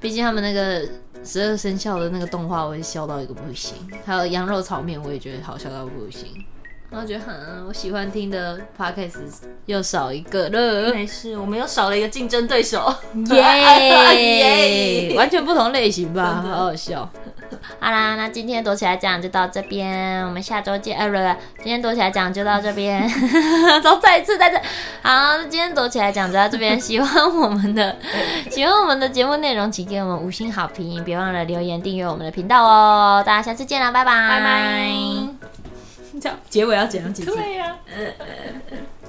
[0.00, 0.88] 毕竟他们那个。
[1.24, 3.76] 十二生肖的那个动画，我也笑到一个不行。
[4.04, 6.44] 还有羊肉炒面，我也觉得好笑到不行。
[6.92, 9.18] 然后觉得，很，我喜欢听的 podcast
[9.64, 10.92] 又少一个了。
[10.92, 12.94] 没事，我们又少了一个竞争对手。
[13.30, 17.08] 耶， 完全不同类型吧，好好笑。
[17.80, 20.98] 好啦，那今天躲起来讲就到这边，我们下周见。
[20.98, 23.08] 呃，不对，今天躲起来讲就到这边，
[23.82, 24.60] 走， 再一次，再一次。
[25.02, 26.78] 好，今天躲起来讲就到这边。
[26.78, 27.96] 喜欢我们的，
[28.50, 33.22] 喜欢我们的节目内容，请给我们五星好评，别忘了留言订阅我们的频道哦。
[33.24, 35.71] 大家下次见啦，拜拜，拜拜。
[36.20, 37.34] 这样结尾要剪几次？
[37.34, 39.01] 对呀、啊。